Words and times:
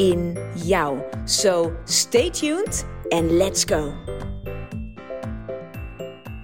in 0.00 0.38
jou. 0.54 0.98
So 1.24 1.72
stay 1.84 2.30
tuned 2.30 2.84
and 3.08 3.30
let's 3.30 3.64
go. 3.64 3.92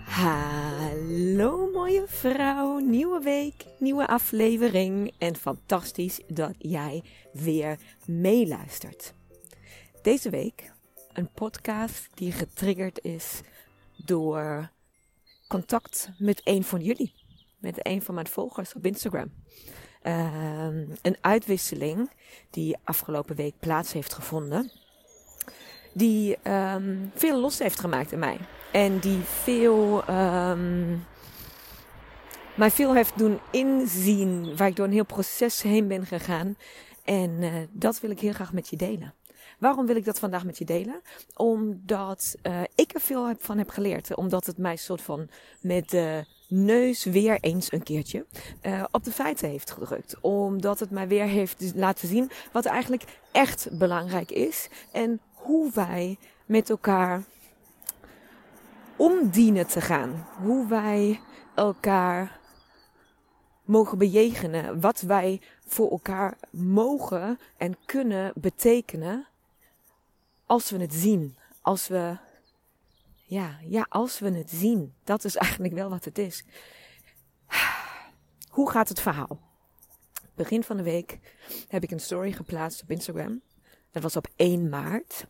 Hallo 0.04 1.70
mooie 1.72 2.04
vrouw, 2.06 2.78
nieuwe 2.78 3.20
week, 3.20 3.64
nieuwe 3.78 4.06
aflevering 4.06 5.12
en 5.18 5.36
fantastisch 5.36 6.20
dat 6.26 6.54
jij 6.58 7.02
weer 7.32 7.78
meeluistert. 8.04 9.12
Deze 10.02 10.30
week 10.30 10.72
een 11.12 11.30
podcast 11.30 12.08
die 12.14 12.32
getriggerd 12.32 13.04
is 13.04 13.40
door 13.96 14.70
contact 15.48 16.10
met 16.18 16.40
een 16.44 16.64
van 16.64 16.80
jullie, 16.80 17.12
met 17.58 17.86
een 17.86 18.02
van 18.02 18.14
mijn 18.14 18.28
volgers 18.28 18.74
op 18.74 18.86
Instagram. 18.86 19.32
Ehm, 20.06 20.84
een 21.02 21.16
uitwisseling 21.20 22.10
die 22.50 22.76
afgelopen 22.84 23.36
week 23.36 23.54
plaats 23.58 23.92
heeft 23.92 24.14
gevonden. 24.14 24.70
Die 25.92 26.38
ehm, 26.42 26.96
veel 27.14 27.40
los 27.40 27.58
heeft 27.58 27.80
gemaakt 27.80 28.12
in 28.12 28.18
mij. 28.18 28.38
En 28.72 28.98
die 28.98 29.18
veel, 29.18 30.08
um, 30.10 31.04
mij 32.54 32.70
veel 32.70 32.94
heeft 32.94 33.18
doen 33.18 33.38
inzien. 33.50 34.56
Waar 34.56 34.68
ik 34.68 34.76
door 34.76 34.86
een 34.86 34.92
heel 34.92 35.04
proces 35.04 35.62
heen 35.62 35.88
ben 35.88 36.06
gegaan. 36.06 36.56
En 37.04 37.30
uh, 37.30 37.54
dat 37.70 38.00
wil 38.00 38.10
ik 38.10 38.20
heel 38.20 38.32
graag 38.32 38.52
met 38.52 38.68
je 38.68 38.76
delen. 38.76 39.14
Waarom 39.58 39.86
wil 39.86 39.96
ik 39.96 40.04
dat 40.04 40.18
vandaag 40.18 40.44
met 40.44 40.58
je 40.58 40.64
delen? 40.64 41.00
Omdat 41.34 42.34
uh, 42.42 42.60
ik 42.74 42.94
er 42.94 43.00
veel 43.00 43.34
van 43.38 43.58
heb 43.58 43.68
geleerd. 43.68 44.16
Omdat 44.16 44.46
het 44.46 44.58
mij 44.58 44.76
soort 44.76 45.02
van 45.02 45.28
met 45.60 45.90
de 45.90 46.24
neus 46.48 47.04
weer 47.04 47.38
eens 47.40 47.72
een 47.72 47.82
keertje 47.82 48.26
uh, 48.62 48.84
op 48.90 49.04
de 49.04 49.12
feiten 49.12 49.48
heeft 49.48 49.70
gedrukt. 49.70 50.16
Omdat 50.20 50.80
het 50.80 50.90
mij 50.90 51.08
weer 51.08 51.26
heeft 51.26 51.72
laten 51.74 52.08
zien 52.08 52.30
wat 52.52 52.64
eigenlijk 52.64 53.04
echt 53.32 53.68
belangrijk 53.78 54.30
is. 54.30 54.68
En 54.92 55.20
hoe 55.34 55.70
wij 55.74 56.18
met 56.46 56.70
elkaar 56.70 57.22
om 58.96 59.30
dienen 59.30 59.66
te 59.66 59.80
gaan. 59.80 60.26
Hoe 60.42 60.66
wij 60.66 61.20
elkaar 61.54 62.38
mogen 63.64 63.98
bejegenen. 63.98 64.80
Wat 64.80 65.00
wij 65.00 65.40
voor 65.66 65.90
elkaar 65.90 66.36
mogen 66.50 67.38
en 67.56 67.76
kunnen 67.86 68.32
betekenen 68.34 69.26
als 70.46 70.70
we 70.70 70.78
het 70.78 70.94
zien. 70.94 71.36
Als 71.62 71.88
we, 71.88 72.16
ja, 73.26 73.58
ja, 73.68 73.86
als 73.88 74.18
we 74.18 74.30
het 74.30 74.50
zien. 74.50 74.94
Dat 75.04 75.24
is 75.24 75.36
eigenlijk 75.46 75.74
wel 75.74 75.90
wat 75.90 76.04
het 76.04 76.18
is. 76.18 76.44
Hoe 78.48 78.70
gaat 78.70 78.88
het 78.88 79.00
verhaal? 79.00 79.40
Begin 80.34 80.64
van 80.64 80.76
de 80.76 80.82
week 80.82 81.18
heb 81.68 81.82
ik 81.82 81.90
een 81.90 82.00
story 82.00 82.32
geplaatst 82.32 82.82
op 82.82 82.90
Instagram. 82.90 83.40
Dat 83.90 84.02
was 84.02 84.16
op 84.16 84.28
1 84.36 84.68
maart. 84.68 85.26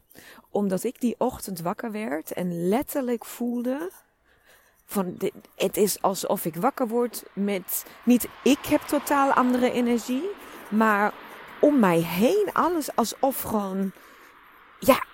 Omdat 0.51 0.85
ik 0.85 1.01
die 1.01 1.15
ochtend 1.19 1.61
wakker 1.61 1.93
werd 1.93 2.33
en 2.33 2.69
letterlijk 2.69 3.25
voelde 3.25 3.91
van 4.85 5.17
het 5.57 5.77
is 5.77 6.03
alsof 6.03 6.45
ik 6.45 6.55
wakker 6.55 6.89
word 6.89 7.25
met 7.33 7.87
niet 8.05 8.29
ik 8.43 8.67
heb 8.67 8.81
totaal 8.81 9.33
andere 9.33 9.71
energie, 9.71 10.29
maar 10.71 11.15
om 11.61 11.79
mij 11.79 11.99
heen 11.99 12.49
alles 12.53 12.97
alsof 12.97 13.43
gewoon 13.43 13.93
ja, 14.79 15.05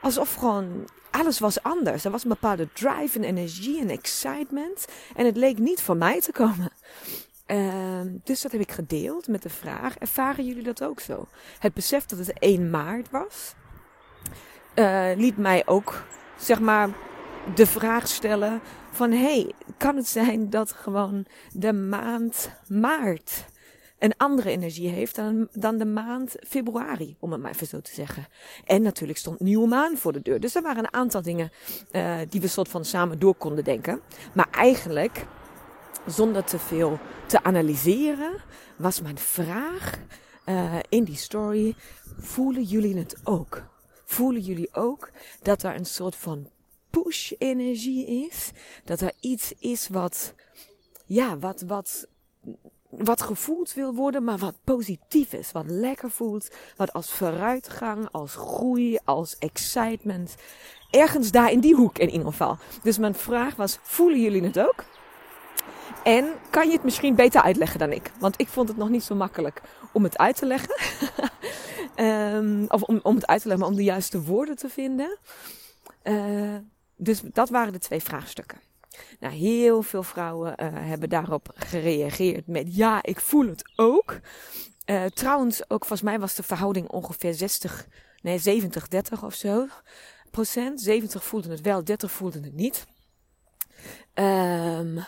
alsof 0.00 0.34
gewoon 0.34 0.88
alles 1.10 1.38
was 1.38 1.62
anders. 1.62 2.04
Er 2.04 2.10
was 2.10 2.22
een 2.22 2.28
bepaalde 2.28 2.68
drive 2.72 3.18
en 3.18 3.24
energie 3.24 3.80
en 3.80 3.90
excitement 3.90 4.86
en 5.16 5.26
het 5.26 5.36
leek 5.36 5.58
niet 5.58 5.80
van 5.80 5.98
mij 5.98 6.20
te 6.20 6.32
komen. 6.32 6.72
Uh, 7.46 8.00
dus 8.24 8.40
dat 8.40 8.52
heb 8.52 8.60
ik 8.60 8.72
gedeeld 8.72 9.28
met 9.28 9.42
de 9.42 9.48
vraag: 9.48 9.98
ervaren 9.98 10.46
jullie 10.46 10.62
dat 10.62 10.82
ook 10.82 11.00
zo? 11.00 11.26
Het 11.58 11.74
besef 11.74 12.06
dat 12.06 12.18
het 12.18 12.38
1 12.38 12.70
maart 12.70 13.10
was, 13.10 13.54
uh, 14.74 15.10
liet 15.16 15.36
mij 15.36 15.62
ook 15.66 16.02
zeg 16.38 16.60
maar 16.60 16.88
de 17.54 17.66
vraag 17.66 18.08
stellen: 18.08 18.60
van 18.90 19.12
hey, 19.12 19.52
kan 19.76 19.96
het 19.96 20.08
zijn 20.08 20.50
dat 20.50 20.72
gewoon 20.72 21.26
de 21.52 21.72
maand 21.72 22.50
maart 22.66 23.44
een 23.98 24.16
andere 24.16 24.50
energie 24.50 24.88
heeft 24.88 25.14
dan, 25.14 25.48
dan 25.52 25.78
de 25.78 25.84
maand 25.84 26.36
februari, 26.46 27.16
om 27.18 27.32
het 27.32 27.40
maar 27.40 27.50
even 27.50 27.66
zo 27.66 27.80
te 27.80 27.94
zeggen. 27.94 28.26
En 28.64 28.82
natuurlijk 28.82 29.18
stond 29.18 29.40
nieuwe 29.40 29.68
maan 29.68 29.96
voor 29.96 30.12
de 30.12 30.22
deur. 30.22 30.40
Dus 30.40 30.54
er 30.54 30.62
waren 30.62 30.84
een 30.84 30.92
aantal 30.92 31.22
dingen 31.22 31.50
uh, 31.92 32.18
die 32.28 32.40
we 32.40 32.48
soort 32.48 32.68
van 32.68 32.84
samen 32.84 33.18
door 33.18 33.34
konden 33.34 33.64
denken. 33.64 34.00
Maar 34.34 34.48
eigenlijk, 34.50 35.26
zonder 36.06 36.44
te 36.44 36.58
veel 36.58 36.98
te 37.26 37.42
analyseren, 37.42 38.32
was 38.76 39.00
mijn 39.00 39.18
vraag 39.18 39.98
uh, 40.46 40.74
in 40.88 41.04
die 41.04 41.16
story: 41.16 41.74
voelen 42.18 42.62
jullie 42.62 42.98
het 42.98 43.16
ook? 43.24 43.62
Voelen 44.04 44.42
jullie 44.42 44.74
ook 44.74 45.10
dat 45.42 45.62
er 45.62 45.74
een 45.74 45.86
soort 45.86 46.16
van 46.16 46.50
push-energie 46.90 48.26
is? 48.26 48.50
Dat 48.84 49.00
er 49.00 49.12
iets 49.20 49.52
is 49.58 49.88
wat, 49.88 50.34
ja, 51.06 51.38
wat, 51.38 51.60
wat 51.66 52.06
wat 52.88 53.22
gevoeld 53.22 53.74
wil 53.74 53.94
worden, 53.94 54.24
maar 54.24 54.38
wat 54.38 54.54
positief 54.64 55.32
is. 55.32 55.52
Wat 55.52 55.64
lekker 55.66 56.10
voelt. 56.10 56.50
Wat 56.76 56.92
als 56.92 57.10
vooruitgang, 57.10 58.08
als 58.10 58.34
groei, 58.34 58.98
als 59.04 59.38
excitement. 59.38 60.34
Ergens 60.90 61.30
daar 61.30 61.50
in 61.50 61.60
die 61.60 61.74
hoek 61.74 61.98
in 61.98 62.10
ieder 62.10 62.26
geval. 62.26 62.56
Dus 62.82 62.98
mijn 62.98 63.14
vraag 63.14 63.56
was, 63.56 63.78
voelen 63.82 64.20
jullie 64.20 64.42
het 64.42 64.58
ook? 64.58 64.84
En 66.04 66.26
kan 66.50 66.66
je 66.66 66.72
het 66.72 66.84
misschien 66.84 67.14
beter 67.14 67.42
uitleggen 67.42 67.78
dan 67.78 67.92
ik? 67.92 68.10
Want 68.18 68.40
ik 68.40 68.48
vond 68.48 68.68
het 68.68 68.76
nog 68.76 68.88
niet 68.88 69.02
zo 69.02 69.14
makkelijk 69.14 69.62
om 69.92 70.02
het 70.02 70.18
uit 70.18 70.36
te 70.36 70.46
leggen. 70.46 70.76
um, 71.96 72.64
of 72.74 72.82
om, 72.82 73.00
om 73.02 73.14
het 73.14 73.26
uit 73.26 73.42
te 73.42 73.48
leggen, 73.48 73.66
maar 73.66 73.74
om 73.74 73.80
de 73.80 73.90
juiste 73.90 74.22
woorden 74.22 74.56
te 74.56 74.68
vinden. 74.68 75.18
Uh, 76.02 76.56
dus 76.96 77.20
dat 77.20 77.48
waren 77.48 77.72
de 77.72 77.78
twee 77.78 78.02
vraagstukken. 78.02 78.67
Nou, 79.20 79.34
heel 79.34 79.82
veel 79.82 80.02
vrouwen 80.02 80.54
uh, 80.62 80.68
hebben 80.72 81.08
daarop 81.08 81.50
gereageerd 81.54 82.46
met 82.46 82.76
ja, 82.76 83.02
ik 83.02 83.20
voel 83.20 83.46
het 83.46 83.70
ook. 83.76 84.20
Uh, 84.86 85.04
trouwens, 85.04 85.62
ook 85.62 85.84
volgens 85.84 86.02
mij 86.02 86.18
was 86.18 86.34
de 86.34 86.42
verhouding 86.42 86.88
ongeveer 86.88 87.34
60, 87.34 87.86
nee 88.22 88.38
70, 88.38 88.88
30 88.88 89.24
of 89.24 89.34
zo 89.34 89.66
procent. 90.30 90.80
70 90.80 91.24
voelden 91.24 91.50
het 91.50 91.60
wel, 91.60 91.84
30 91.84 92.10
voelden 92.10 92.42
het 92.42 92.54
niet. 92.54 92.86
Um, 94.14 95.04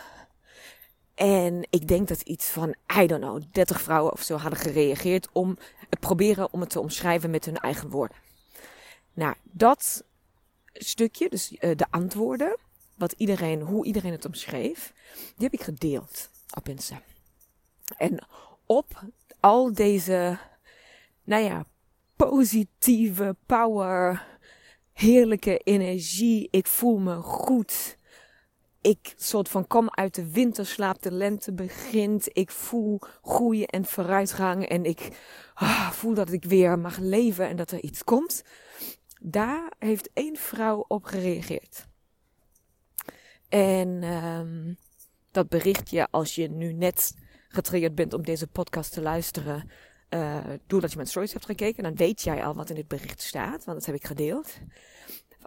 en 1.15 1.67
ik 1.69 1.87
denk 1.87 2.07
dat 2.07 2.21
iets 2.21 2.45
van, 2.45 2.75
I 3.01 3.07
don't 3.07 3.21
know, 3.21 3.41
30 3.51 3.81
vrouwen 3.81 4.11
of 4.11 4.21
zo 4.21 4.37
hadden 4.37 4.59
gereageerd 4.59 5.27
om 5.31 5.57
het 5.89 5.99
proberen 5.99 6.53
om 6.53 6.59
het 6.59 6.69
te 6.69 6.79
omschrijven 6.79 7.29
met 7.29 7.45
hun 7.45 7.57
eigen 7.57 7.89
woorden. 7.89 8.17
Nou, 9.13 9.35
dat 9.43 10.03
stukje, 10.73 11.29
dus 11.29 11.51
uh, 11.51 11.59
de 11.59 11.85
antwoorden, 11.89 12.57
wat 13.01 13.13
iedereen, 13.17 13.61
hoe 13.61 13.85
iedereen 13.85 14.11
het 14.11 14.25
omschreef, 14.25 14.93
die 15.13 15.49
heb 15.49 15.53
ik 15.53 15.61
gedeeld 15.61 16.29
op 16.57 16.69
Insta. 16.69 17.01
En 17.97 18.27
op 18.65 19.03
al 19.39 19.73
deze, 19.73 20.37
nou 21.23 21.43
ja, 21.43 21.65
positieve 22.15 23.35
power, 23.45 24.25
heerlijke 24.93 25.57
energie, 25.57 26.47
ik 26.51 26.67
voel 26.67 26.97
me 26.97 27.15
goed. 27.15 27.97
Ik 28.81 29.13
soort 29.17 29.49
van 29.49 29.67
kom 29.67 29.89
uit 29.89 30.15
de 30.15 30.31
winterslaap, 30.31 31.01
de 31.01 31.11
lente 31.11 31.53
begint. 31.53 32.27
Ik 32.33 32.51
voel 32.51 32.99
groei 33.21 33.63
en 33.63 33.85
vooruitgang 33.85 34.65
en 34.67 34.85
ik 34.85 35.09
ah, 35.53 35.91
voel 35.91 36.13
dat 36.13 36.31
ik 36.31 36.43
weer 36.43 36.79
mag 36.79 36.97
leven 36.97 37.47
en 37.47 37.55
dat 37.55 37.71
er 37.71 37.81
iets 37.81 38.03
komt. 38.03 38.43
Daar 39.21 39.71
heeft 39.79 40.09
één 40.13 40.35
vrouw 40.35 40.85
op 40.87 41.03
gereageerd. 41.03 41.89
En 43.51 44.03
um, 44.03 44.77
dat 45.31 45.49
berichtje, 45.49 46.07
als 46.11 46.35
je 46.35 46.49
nu 46.49 46.73
net 46.73 47.15
getriggerd 47.47 47.95
bent 47.95 48.13
om 48.13 48.23
deze 48.23 48.47
podcast 48.47 48.93
te 48.93 49.01
luisteren, 49.01 49.69
uh, 50.09 50.43
doordat 50.67 50.89
je 50.89 50.95
mijn 50.95 51.07
stories 51.07 51.33
hebt 51.33 51.45
gekeken, 51.45 51.83
dan 51.83 51.95
weet 51.95 52.21
jij 52.21 52.43
al 52.43 52.55
wat 52.55 52.69
in 52.69 52.75
dit 52.75 52.87
bericht 52.87 53.21
staat, 53.21 53.63
want 53.63 53.77
dat 53.77 53.85
heb 53.85 53.95
ik 53.95 54.05
gedeeld. 54.05 54.59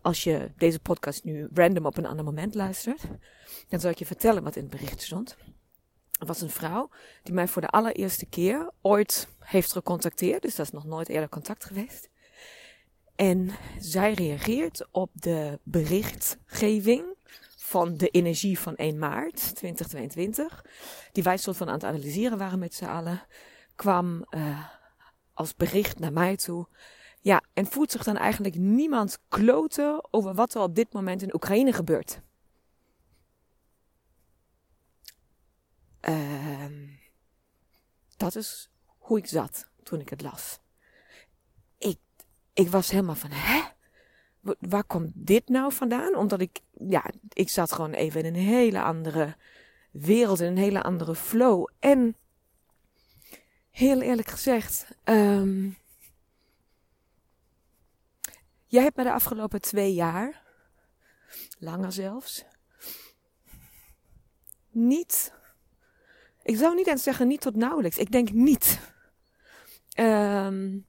Als 0.03 0.25
je 0.25 0.53
deze 0.57 0.81
podcast 0.81 1.25
nu 1.25 1.49
random 1.55 1.87
op 1.87 1.97
een 1.97 2.07
ander 2.07 2.25
moment 2.25 2.55
luistert, 2.55 3.03
dan 3.69 3.81
zal 3.81 3.91
ik 3.91 3.99
je 3.99 4.07
vertellen 4.07 4.43
wat 4.43 4.57
in 4.57 4.63
het 4.63 4.71
bericht 4.71 5.03
stond. 5.03 5.37
Er 6.19 6.27
was 6.27 6.41
een 6.41 6.51
vrouw 6.51 6.91
die 7.23 7.35
mij 7.35 7.49
voor 7.49 7.63
de 7.63 7.69
allereerste 7.69 8.27
keer 8.27 8.71
ooit 8.81 9.29
heeft 9.39 9.73
gecontacteerd, 9.73 10.43
dus 10.43 10.55
dat 10.55 10.67
is 10.67 10.73
nog 10.73 10.85
nooit 10.85 11.09
eerder 11.09 11.29
contact 11.29 11.65
geweest. 11.65 12.09
En 13.15 13.51
zij 13.79 14.13
reageert 14.13 14.87
op 14.91 15.11
de 15.13 15.59
berichtgeving 15.63 17.14
van 17.75 17.97
de 17.97 18.09
energie 18.09 18.59
van 18.59 18.77
1 18.77 18.99
maart 18.99 19.55
2022, 19.55 20.65
die 21.13 21.23
wij 21.23 21.37
soort 21.37 21.57
van 21.57 21.69
aan 21.69 21.75
het 21.75 21.85
analyseren 21.85 22.39
waren 22.39 22.59
met 22.59 22.75
z'n 22.75 22.85
allen, 22.85 23.27
kwam 23.75 24.25
uh, 24.31 24.69
als 25.33 25.55
bericht 25.55 25.99
naar 25.99 26.13
mij 26.13 26.37
toe. 26.37 26.69
Ja, 27.21 27.43
en 27.53 27.67
voelt 27.67 27.91
zich 27.91 28.05
dan 28.05 28.17
eigenlijk 28.17 28.55
niemand 28.55 29.19
kloten 29.29 30.13
over 30.13 30.35
wat 30.35 30.55
er 30.55 30.61
op 30.61 30.75
dit 30.75 30.93
moment 30.93 31.23
in 31.23 31.35
Oekraïne 31.35 31.73
gebeurt. 31.73 32.21
Uh, 36.09 36.65
dat 38.17 38.37
is 38.37 38.71
hoe 38.99 39.19
ik 39.19 39.27
zat 39.27 39.71
toen 39.83 40.01
ik 40.01 40.09
het 40.09 40.23
las. 40.23 40.59
Ik, 41.79 41.99
ik 42.53 42.69
was 42.69 42.91
helemaal 42.91 43.15
van, 43.15 43.31
hè? 43.31 43.74
Waar 44.59 44.85
komt 44.85 45.13
dit 45.15 45.49
nou 45.49 45.73
vandaan? 45.73 46.15
Omdat 46.15 46.41
ik, 46.41 46.61
ja, 46.89 47.11
ik 47.29 47.49
zat 47.49 47.73
gewoon 47.73 47.93
even 47.93 48.25
in 48.25 48.35
een 48.35 48.41
hele 48.41 48.83
andere 48.83 49.37
wereld, 49.91 50.41
in 50.41 50.47
een 50.47 50.57
hele 50.57 50.83
andere 50.83 51.15
flow. 51.15 51.69
En 51.79 52.17
heel 53.71 54.01
eerlijk 54.01 54.29
gezegd, 54.29 54.87
um, 55.05 55.77
jij 58.67 58.83
hebt 58.83 58.97
me 58.97 59.03
de 59.03 59.13
afgelopen 59.13 59.61
twee 59.61 59.95
jaar, 59.95 60.43
langer 61.59 61.93
zelfs, 61.93 62.45
niet, 64.71 65.33
ik 66.43 66.57
zou 66.57 66.75
niet 66.75 66.87
eens 66.87 67.03
zeggen 67.03 67.29
niet 67.29 67.41
tot 67.41 67.57
nauwelijks, 67.57 67.99
ik 67.99 68.11
denk 68.11 68.33
niet, 68.33 68.81
um, 69.99 70.87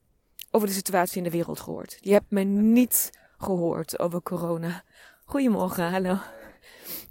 over 0.50 0.68
de 0.68 0.74
situatie 0.74 1.16
in 1.16 1.24
de 1.24 1.30
wereld 1.30 1.60
gehoord. 1.60 1.98
Je 2.00 2.12
hebt 2.12 2.30
me 2.30 2.42
niet 2.42 3.10
gehoord 3.38 3.98
over 3.98 4.22
corona. 4.22 4.84
Goedemorgen, 5.24 5.90
hallo. 5.90 6.18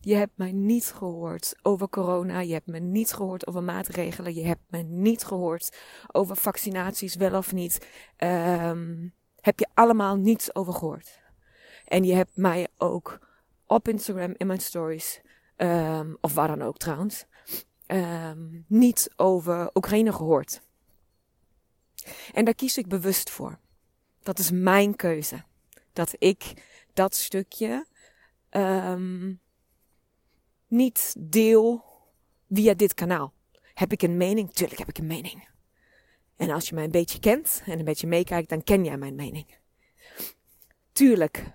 Je 0.01 0.15
hebt 0.15 0.37
mij 0.37 0.51
niet 0.51 0.93
gehoord 0.95 1.55
over 1.61 1.89
corona. 1.89 2.39
Je 2.39 2.53
hebt 2.53 2.67
me 2.67 2.79
niet 2.79 3.13
gehoord 3.13 3.47
over 3.47 3.63
maatregelen. 3.63 4.33
Je 4.33 4.45
hebt 4.45 4.63
me 4.67 4.77
niet 4.77 5.23
gehoord 5.23 5.77
over 6.11 6.35
vaccinaties, 6.35 7.15
wel 7.15 7.37
of 7.37 7.53
niet. 7.53 7.87
Um, 8.17 9.13
heb 9.41 9.59
je 9.59 9.67
allemaal 9.73 10.15
niets 10.15 10.55
over 10.55 10.73
gehoord. 10.73 11.21
En 11.85 12.03
je 12.03 12.13
hebt 12.13 12.37
mij 12.37 12.67
ook 12.77 13.19
op 13.65 13.87
Instagram 13.87 14.33
in 14.37 14.47
mijn 14.47 14.59
stories, 14.59 15.21
um, 15.57 16.17
of 16.21 16.33
waar 16.33 16.47
dan 16.47 16.61
ook 16.61 16.77
trouwens, 16.77 17.25
um, 17.87 18.65
niet 18.67 19.09
over 19.15 19.69
Oekraïne 19.73 20.13
gehoord. 20.13 20.61
En 22.33 22.45
daar 22.45 22.55
kies 22.55 22.77
ik 22.77 22.87
bewust 22.87 23.29
voor. 23.29 23.59
Dat 24.23 24.39
is 24.39 24.51
mijn 24.51 24.95
keuze. 24.95 25.43
Dat 25.95 26.15
ik 26.17 26.53
dat 26.93 27.15
stukje 27.15 27.85
um, 28.51 29.39
niet 30.67 31.15
deel 31.19 31.83
via 32.49 32.73
dit 32.73 32.93
kanaal. 32.93 33.33
Heb 33.73 33.91
ik 33.91 34.01
een 34.01 34.17
mening? 34.17 34.53
Tuurlijk 34.53 34.79
heb 34.79 34.89
ik 34.89 34.97
een 34.97 35.07
mening. 35.07 35.47
En 36.35 36.49
als 36.49 36.69
je 36.69 36.75
mij 36.75 36.83
een 36.83 36.91
beetje 36.91 37.19
kent 37.19 37.61
en 37.65 37.79
een 37.79 37.85
beetje 37.85 38.07
meekijkt, 38.07 38.49
dan 38.49 38.63
ken 38.63 38.85
jij 38.85 38.97
mijn 38.97 39.15
mening. 39.15 39.57
Tuurlijk 40.91 41.51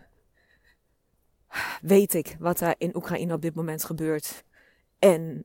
weet 1.82 2.14
ik 2.14 2.37
wat 2.38 2.60
er 2.60 2.75
in 2.78 2.96
Oekraïne 2.96 3.34
op 3.34 3.42
dit 3.42 3.54
moment 3.54 3.84
gebeurt. 3.84 4.44
En 4.98 5.44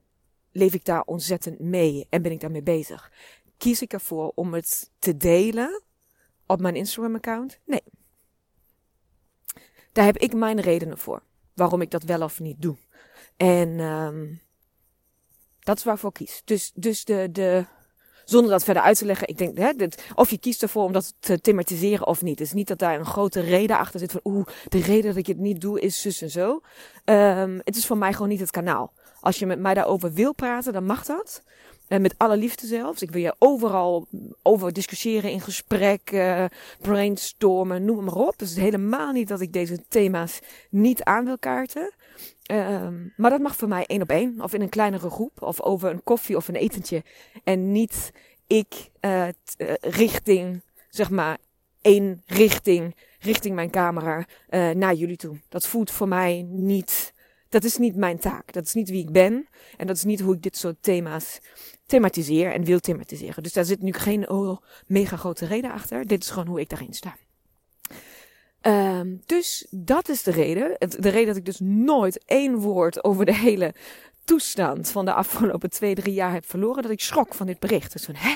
leef 0.51 0.73
ik 0.73 0.85
daar 0.85 1.01
ontzettend 1.01 1.59
mee 1.59 2.07
en 2.09 2.21
ben 2.21 2.31
ik 2.31 2.39
daarmee 2.39 2.63
bezig. 2.63 3.11
Kies 3.57 3.81
ik 3.81 3.93
ervoor 3.93 4.31
om 4.35 4.53
het 4.53 4.91
te 4.99 5.17
delen 5.17 5.83
op 6.45 6.59
mijn 6.59 6.75
Instagram-account? 6.75 7.59
Nee. 7.65 7.83
Daar 9.95 10.05
heb 10.05 10.17
ik 10.17 10.33
mijn 10.33 10.61
redenen 10.61 10.97
voor. 10.97 11.21
Waarom 11.53 11.81
ik 11.81 11.91
dat 11.91 12.03
wel 12.03 12.21
of 12.21 12.39
niet 12.39 12.61
doe. 12.61 12.75
En 13.37 13.79
um, 13.79 14.41
dat 15.59 15.77
is 15.77 15.83
waarvoor 15.83 16.09
ik 16.09 16.15
kies. 16.15 16.41
Dus, 16.45 16.71
dus 16.73 17.05
de, 17.05 17.29
de, 17.31 17.65
zonder 18.25 18.51
dat 18.51 18.63
verder 18.63 18.83
uit 18.83 18.97
te 18.97 19.05
leggen, 19.05 19.27
ik 19.27 19.37
denk, 19.37 19.57
hè, 19.57 19.73
dit, 19.73 20.05
of 20.15 20.29
je 20.29 20.37
kiest 20.37 20.61
ervoor 20.61 20.83
om 20.83 20.91
dat 20.91 21.13
te 21.19 21.41
thematiseren 21.41 22.07
of 22.07 22.21
niet. 22.21 22.39
Het 22.39 22.47
is 22.47 22.53
niet 22.53 22.67
dat 22.67 22.79
daar 22.79 22.99
een 22.99 23.05
grote 23.05 23.39
reden 23.39 23.77
achter 23.77 23.99
zit 23.99 24.11
van, 24.11 24.21
oeh, 24.23 24.45
de 24.67 24.81
reden 24.81 25.05
dat 25.05 25.15
ik 25.15 25.27
het 25.27 25.37
niet 25.37 25.61
doe 25.61 25.79
is 25.79 26.01
zus 26.01 26.21
en 26.21 26.29
zo. 26.29 26.61
Um, 27.05 27.61
het 27.63 27.75
is 27.75 27.85
voor 27.85 27.97
mij 27.97 28.13
gewoon 28.13 28.29
niet 28.29 28.39
het 28.39 28.51
kanaal. 28.51 28.93
Als 29.19 29.39
je 29.39 29.45
met 29.45 29.59
mij 29.59 29.73
daarover 29.73 30.13
wil 30.13 30.33
praten, 30.33 30.73
dan 30.73 30.85
mag 30.85 31.05
dat. 31.05 31.43
En 31.87 32.01
met 32.01 32.15
alle 32.17 32.37
liefde 32.37 32.67
zelfs. 32.67 33.01
Ik 33.01 33.11
wil 33.11 33.21
je 33.21 33.35
overal 33.39 34.07
over 34.41 34.73
discussiëren 34.73 35.31
in 35.31 35.41
gesprek, 35.41 36.01
brainstormen, 36.81 37.85
noem 37.85 38.03
maar 38.03 38.15
op. 38.15 38.33
Dus 38.37 38.55
helemaal 38.55 39.11
niet 39.11 39.27
dat 39.27 39.41
ik 39.41 39.53
deze 39.53 39.83
thema's 39.87 40.39
niet 40.69 41.03
aan 41.03 41.25
wil 41.25 41.37
kaarten. 41.37 41.93
Um, 42.51 43.13
maar 43.17 43.29
dat 43.29 43.39
mag 43.39 43.55
voor 43.55 43.67
mij 43.67 43.85
één 43.85 44.01
op 44.01 44.09
één. 44.09 44.41
Of 44.41 44.53
in 44.53 44.61
een 44.61 44.69
kleinere 44.69 45.09
groep. 45.09 45.41
Of 45.41 45.61
over 45.61 45.89
een 45.89 46.03
koffie 46.03 46.35
of 46.35 46.47
een 46.47 46.55
etentje. 46.55 47.03
En 47.43 47.71
niet 47.71 48.11
ik 48.47 48.89
uh, 49.01 49.27
richting, 49.79 50.61
zeg 50.89 51.09
maar, 51.09 51.37
één 51.81 52.21
richting, 52.25 52.95
richting 53.19 53.55
mijn 53.55 53.69
camera 53.69 54.25
naar 54.73 54.93
jullie 54.93 55.17
toe. 55.17 55.37
Dat 55.49 55.67
voelt 55.67 55.91
voor 55.91 56.07
mij 56.07 56.45
niet 56.49 57.13
dat 57.55 57.63
is 57.63 57.77
niet 57.77 57.95
mijn 57.95 58.19
taak. 58.19 58.53
Dat 58.53 58.65
is 58.65 58.73
niet 58.73 58.89
wie 58.89 59.01
ik 59.01 59.11
ben. 59.11 59.47
En 59.77 59.87
dat 59.87 59.95
is 59.95 60.03
niet 60.03 60.19
hoe 60.19 60.35
ik 60.35 60.41
dit 60.41 60.57
soort 60.57 60.75
thema's 60.79 61.39
thematiseer 61.85 62.51
en 62.51 62.63
wil 62.63 62.79
thematiseren. 62.79 63.43
Dus 63.43 63.53
daar 63.53 63.65
zit 63.65 63.81
nu 63.81 63.93
geen 63.93 64.29
oh, 64.29 64.57
mega 64.87 65.15
grote 65.15 65.45
reden 65.45 65.71
achter. 65.71 66.05
Dit 66.05 66.23
is 66.23 66.29
gewoon 66.29 66.47
hoe 66.47 66.59
ik 66.59 66.69
daarin 66.69 66.93
sta. 66.93 67.15
Um, 68.61 69.21
dus 69.25 69.67
dat 69.69 70.09
is 70.09 70.23
de 70.23 70.31
reden. 70.31 70.75
De 70.79 71.09
reden 71.09 71.27
dat 71.27 71.35
ik 71.35 71.45
dus 71.45 71.59
nooit 71.59 72.23
één 72.25 72.55
woord 72.55 73.03
over 73.03 73.25
de 73.25 73.35
hele 73.35 73.73
toestand 74.23 74.89
van 74.89 75.05
de 75.05 75.13
afgelopen 75.13 75.69
twee, 75.69 75.95
drie 75.95 76.13
jaar 76.13 76.33
heb 76.33 76.45
verloren. 76.45 76.81
Dat 76.81 76.91
ik 76.91 77.01
schrok 77.01 77.33
van 77.33 77.45
dit 77.45 77.59
bericht. 77.59 77.91
Dus 77.91 78.05
van, 78.05 78.15
hè? 78.15 78.35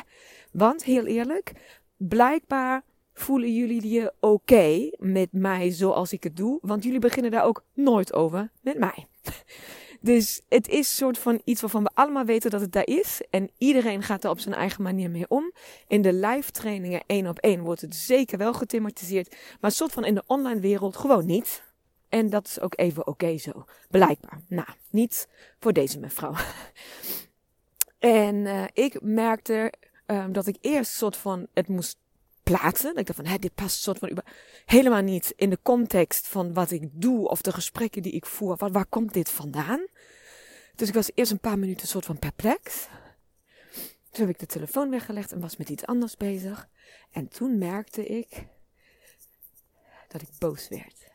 Want, 0.52 0.84
heel 0.84 1.06
eerlijk, 1.06 1.52
blijkbaar 1.98 2.84
voelen 3.14 3.54
jullie 3.54 3.90
je 3.90 4.14
oké 4.20 4.90
met 4.98 5.32
mij 5.32 5.72
zoals 5.72 6.14
ik 6.14 6.24
het 6.24 6.38
doe? 6.38 6.60
Want 6.62 6.84
jullie 6.84 7.00
beginnen 7.00 7.32
daar 7.32 7.44
ook 7.44 7.64
nooit 7.74 8.14
over 8.14 8.52
met 8.62 8.78
mij. 8.78 9.08
Dus 10.02 10.42
het 10.50 10.68
is 10.68 10.96
soort 10.96 11.18
van 11.18 11.42
iets 11.44 11.62
waarvan 11.62 11.84
we 11.84 11.90
allemaal 11.94 12.26
weten 12.26 12.52
dat 12.52 12.62
het 12.62 12.72
daar 12.72 12.88
is. 12.88 13.22
En 13.30 13.50
iedereen 13.58 14.04
gaat 14.04 14.24
er 14.24 14.30
op 14.30 14.40
zijn 14.40 14.56
eigen 14.56 14.84
manier 14.84 15.10
mee 15.10 15.26
om. 15.28 15.54
In 15.88 16.02
de 16.02 16.14
live 16.14 16.52
trainingen 16.52 17.04
één 17.06 17.28
op 17.28 17.38
één 17.38 17.62
wordt 17.62 17.82
het 17.82 17.96
zeker 17.96 18.38
wel 18.38 18.54
gethematiseerd. 18.54 19.36
Maar 19.60 19.72
soort 19.72 19.92
van 19.92 20.06
in 20.06 20.16
de 20.16 20.24
online 20.26 20.60
wereld 20.60 20.98
gewoon 20.98 21.26
niet. 21.26 21.64
En 22.10 22.30
dat 22.30 22.48
is 22.48 22.60
ook 22.60 22.74
even 22.78 23.08
oké 23.08 23.38
zo. 23.38 23.66
Blijkbaar. 23.90 24.42
Nou, 24.48 24.68
niet 24.90 25.28
voor 25.60 25.74
deze 25.74 26.00
mevrouw. 26.00 26.34
En 28.00 28.36
uh, 28.36 28.64
ik 28.74 29.02
merkte 29.02 29.74
um, 30.06 30.32
dat 30.32 30.48
ik 30.48 30.58
eerst 30.62 30.92
soort 30.92 31.18
van 31.18 31.48
het 31.54 31.68
moest 31.68 31.98
Dat 32.50 32.98
ik 32.98 33.06
dacht 33.06 33.16
van, 33.16 33.26
hé, 33.26 33.38
dit 33.38 33.56
past 33.56 33.82
soort 33.82 33.98
van 33.98 34.24
helemaal 34.66 35.02
niet 35.02 35.34
in 35.36 35.50
de 35.50 35.60
context 35.62 36.28
van 36.28 36.54
wat 36.54 36.72
ik 36.72 36.90
doe 36.92 37.28
of 37.28 37.42
de 37.42 37.52
gesprekken 37.52 38.02
die 38.02 38.12
ik 38.12 38.26
voer. 38.26 38.56
Waar, 38.56 38.72
waar 38.72 38.86
komt 38.86 39.14
dit 39.14 39.30
vandaan? 39.30 39.88
Dus 40.76 40.88
ik 40.88 40.94
was 40.94 41.12
eerst 41.14 41.32
een 41.32 41.40
paar 41.40 41.60
minuten 41.60 41.88
soort 41.88 42.06
van 42.06 42.20
perplex. 42.20 42.88
Toen 44.12 44.26
heb 44.26 44.30
ik 44.30 44.40
de 44.40 44.46
telefoon 44.46 44.90
weggelegd 44.90 45.32
en 45.32 45.40
was 45.40 45.58
met 45.58 45.70
iets 45.70 45.86
anders 45.86 46.18
bezig. 46.18 46.70
En 47.12 47.28
toen 47.28 47.58
merkte 47.58 48.06
ik 48.06 48.46
dat 50.08 50.22
ik 50.22 50.30
boos 50.40 50.68
werd. 50.68 51.08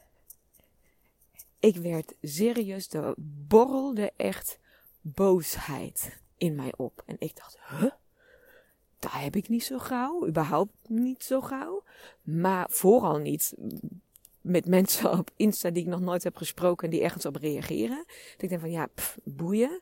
Ik 1.59 1.77
werd 1.77 2.15
serieus, 2.23 2.93
er 2.93 3.15
borrelde 3.19 4.13
echt 4.17 4.59
boosheid 5.01 6.21
in 6.37 6.55
mij 6.55 6.73
op. 6.77 7.03
En 7.07 7.17
ik 7.19 7.37
dacht, 7.37 7.59
huh? 7.69 7.91
Dat 9.05 9.13
heb 9.23 9.37
ik 9.37 9.49
niet 9.49 9.65
zo 9.65 9.79
gauw. 9.79 10.27
Überhaupt 10.27 10.73
niet 10.89 11.25
zo 11.25 11.41
gauw. 11.41 11.83
Maar 12.23 12.67
vooral 12.71 13.19
niet 13.19 13.55
met 14.41 14.67
mensen 14.67 15.19
op 15.19 15.31
Insta 15.37 15.71
die 15.71 15.83
ik 15.83 15.89
nog 15.89 16.01
nooit 16.01 16.23
heb 16.25 16.37
gesproken 16.37 16.85
en 16.85 16.91
die 16.91 17.03
ergens 17.03 17.27
op 17.27 17.37
reageren. 17.37 18.05
Ik 18.39 18.49
denk 18.49 18.61
van 18.61 18.71
ja, 18.71 18.87
pff, 18.95 19.19
boeien. 19.25 19.81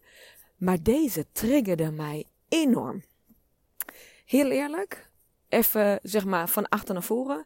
Maar 0.56 0.82
deze 0.82 1.26
triggerde 1.32 1.90
mij 1.90 2.24
enorm. 2.48 3.02
Heel 4.24 4.50
eerlijk, 4.50 5.10
even 5.48 5.98
zeg 6.02 6.24
maar 6.24 6.48
van 6.48 6.68
achter 6.68 6.94
naar 6.94 7.02
voren. 7.02 7.44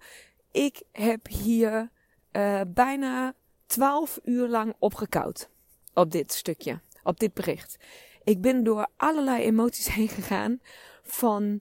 Ik 0.51 0.83
heb 0.93 1.27
hier 1.27 1.91
uh, 2.33 2.61
bijna 2.69 3.35
12 3.67 4.21
uur 4.25 4.49
lang 4.49 4.75
opgekoud. 4.79 5.49
Op 5.95 6.11
dit 6.11 6.33
stukje, 6.33 6.81
op 7.03 7.21
dit 7.21 7.35
bericht. 7.35 7.77
Ik 8.25 8.41
ben 8.41 8.65
door 8.65 8.87
allerlei 8.97 9.43
emoties 9.43 9.89
heen 9.95 10.09
gegaan 10.09 10.61
van 11.07 11.61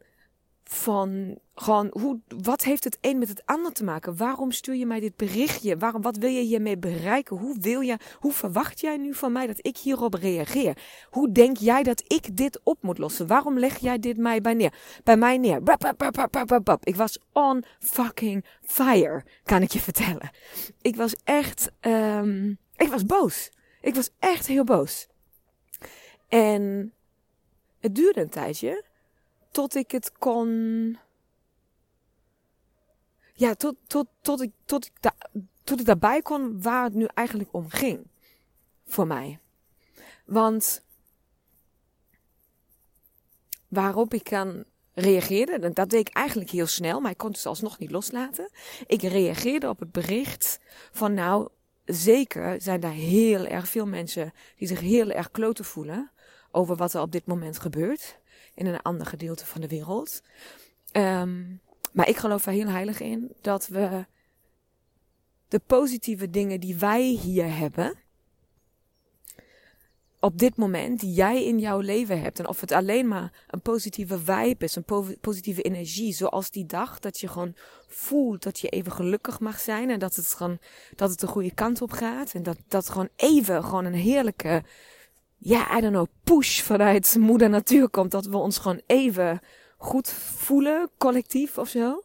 van 0.69 1.37
gewoon, 1.55 1.87
hoe, 1.91 2.19
wat 2.27 2.63
heeft 2.63 2.83
het 2.83 2.97
een 3.01 3.17
met 3.17 3.27
het 3.27 3.41
ander 3.45 3.71
te 3.71 3.83
maken? 3.83 4.17
Waarom 4.17 4.51
stuur 4.51 4.75
je 4.75 4.85
mij 4.85 4.99
dit 4.99 5.15
berichtje? 5.15 5.77
Waarom, 5.77 6.01
wat 6.01 6.17
wil 6.17 6.29
je 6.29 6.41
hiermee 6.41 6.77
bereiken? 6.77 7.37
Hoe 7.37 7.57
wil 7.59 7.79
je, 7.79 7.97
hoe 8.19 8.31
verwacht 8.31 8.79
jij 8.79 8.97
nu 8.97 9.13
van 9.13 9.31
mij 9.31 9.47
dat 9.47 9.65
ik 9.65 9.77
hierop 9.77 10.13
reageer? 10.13 10.77
Hoe 11.09 11.31
denk 11.31 11.57
jij 11.57 11.83
dat 11.83 12.03
ik 12.07 12.37
dit 12.37 12.59
op 12.63 12.77
moet 12.81 12.97
lossen? 12.97 13.27
Waarom 13.27 13.59
leg 13.59 13.77
jij 13.77 13.99
dit 13.99 14.17
mij 14.17 14.41
bij 14.41 14.53
neer? 14.53 14.73
Bij 15.03 15.17
mij 15.17 15.37
neer. 15.37 15.61
Ik 16.83 16.95
was 16.95 17.19
on 17.31 17.63
fucking 17.79 18.45
fire, 18.61 19.23
kan 19.43 19.61
ik 19.61 19.71
je 19.71 19.79
vertellen. 19.79 20.29
Ik 20.81 20.95
was 20.95 21.15
echt, 21.23 21.71
um, 21.81 22.57
ik 22.75 22.87
was 22.87 23.05
boos. 23.05 23.51
Ik 23.81 23.95
was 23.95 24.09
echt 24.19 24.47
heel 24.47 24.63
boos. 24.63 25.07
En 26.27 26.93
het 27.79 27.95
duurde 27.95 28.21
een 28.21 28.29
tijdje 28.29 28.83
tot 29.55 29.75
ik 29.75 29.91
het 29.91 30.11
kon. 30.17 30.97
Ja, 33.33 33.53
tot, 33.53 33.75
tot, 33.87 34.07
tot, 34.21 34.41
ik, 34.41 34.51
tot, 34.65 34.85
ik 34.85 34.91
da, 34.99 35.15
tot 35.63 35.79
ik 35.79 35.85
daarbij 35.85 36.21
kon 36.21 36.61
waar 36.61 36.83
het 36.83 36.93
nu 36.93 37.07
eigenlijk 37.13 37.53
om 37.53 37.69
ging. 37.69 38.07
Voor 38.85 39.07
mij. 39.07 39.39
Want 40.25 40.81
waarop 43.67 44.13
ik 44.13 44.29
dan 44.29 44.63
reageerde, 44.93 45.73
dat 45.73 45.89
deed 45.89 46.07
ik 46.07 46.13
eigenlijk 46.13 46.49
heel 46.49 46.67
snel, 46.67 46.99
maar 47.01 47.11
ik 47.11 47.17
kon 47.17 47.31
het 47.31 47.45
alsnog 47.45 47.79
niet 47.79 47.91
loslaten. 47.91 48.49
Ik 48.87 49.01
reageerde 49.01 49.69
op 49.69 49.79
het 49.79 49.91
bericht 49.91 50.59
van 50.91 51.13
nou, 51.13 51.49
zeker 51.85 52.61
zijn 52.61 52.79
daar 52.79 52.91
heel 52.91 53.45
erg 53.45 53.67
veel 53.67 53.85
mensen 53.87 54.33
die 54.55 54.67
zich 54.67 54.79
heel 54.79 55.09
erg 55.09 55.31
kloten 55.31 55.65
voelen 55.65 56.11
over 56.51 56.75
wat 56.75 56.93
er 56.93 57.01
op 57.01 57.11
dit 57.11 57.25
moment 57.25 57.59
gebeurt 57.59 58.17
in 58.55 58.65
een 58.65 58.81
ander 58.81 59.05
gedeelte 59.05 59.45
van 59.45 59.61
de 59.61 59.67
wereld. 59.67 60.21
Um, 60.91 61.61
maar 61.91 62.09
ik 62.09 62.17
geloof 62.17 62.45
er 62.45 62.51
heel 62.51 62.67
heilig 62.67 62.99
in 62.99 63.31
dat 63.41 63.67
we 63.67 64.05
de 65.47 65.59
positieve 65.59 66.29
dingen 66.29 66.59
die 66.59 66.75
wij 66.75 67.03
hier 67.03 67.57
hebben, 67.57 68.03
op 70.19 70.37
dit 70.37 70.57
moment, 70.57 70.99
die 70.99 71.13
jij 71.13 71.45
in 71.45 71.59
jouw 71.59 71.79
leven 71.79 72.21
hebt, 72.21 72.39
en 72.39 72.47
of 72.47 72.61
het 72.61 72.71
alleen 72.71 73.07
maar 73.07 73.45
een 73.47 73.61
positieve 73.61 74.19
vibe 74.19 74.63
is, 74.65 74.75
een 74.75 75.17
positieve 75.21 75.61
energie, 75.61 76.13
zoals 76.13 76.51
die 76.51 76.65
dag, 76.65 76.99
dat 76.99 77.19
je 77.19 77.27
gewoon 77.27 77.55
voelt 77.87 78.43
dat 78.43 78.59
je 78.59 78.69
even 78.69 78.91
gelukkig 78.91 79.39
mag 79.39 79.59
zijn 79.59 79.89
en 79.89 79.99
dat 79.99 80.15
het 80.15 80.33
gewoon, 80.33 80.59
dat 80.95 81.09
het 81.09 81.19
de 81.19 81.27
goede 81.27 81.53
kant 81.53 81.81
op 81.81 81.91
gaat 81.91 82.33
en 82.33 82.43
dat 82.43 82.57
dat 82.67 82.89
gewoon 82.89 83.09
even 83.15 83.63
gewoon 83.63 83.85
een 83.85 83.93
heerlijke 83.93 84.63
ja, 85.45 85.77
I 85.77 85.81
don't 85.81 85.93
know, 85.93 86.07
push 86.23 86.61
vanuit 86.61 87.15
moeder 87.19 87.49
natuur 87.49 87.89
komt. 87.89 88.11
Dat 88.11 88.25
we 88.25 88.37
ons 88.37 88.57
gewoon 88.57 88.81
even 88.85 89.39
goed 89.77 90.09
voelen, 90.09 90.89
collectief 90.97 91.57
of 91.57 91.69
zo. 91.69 92.03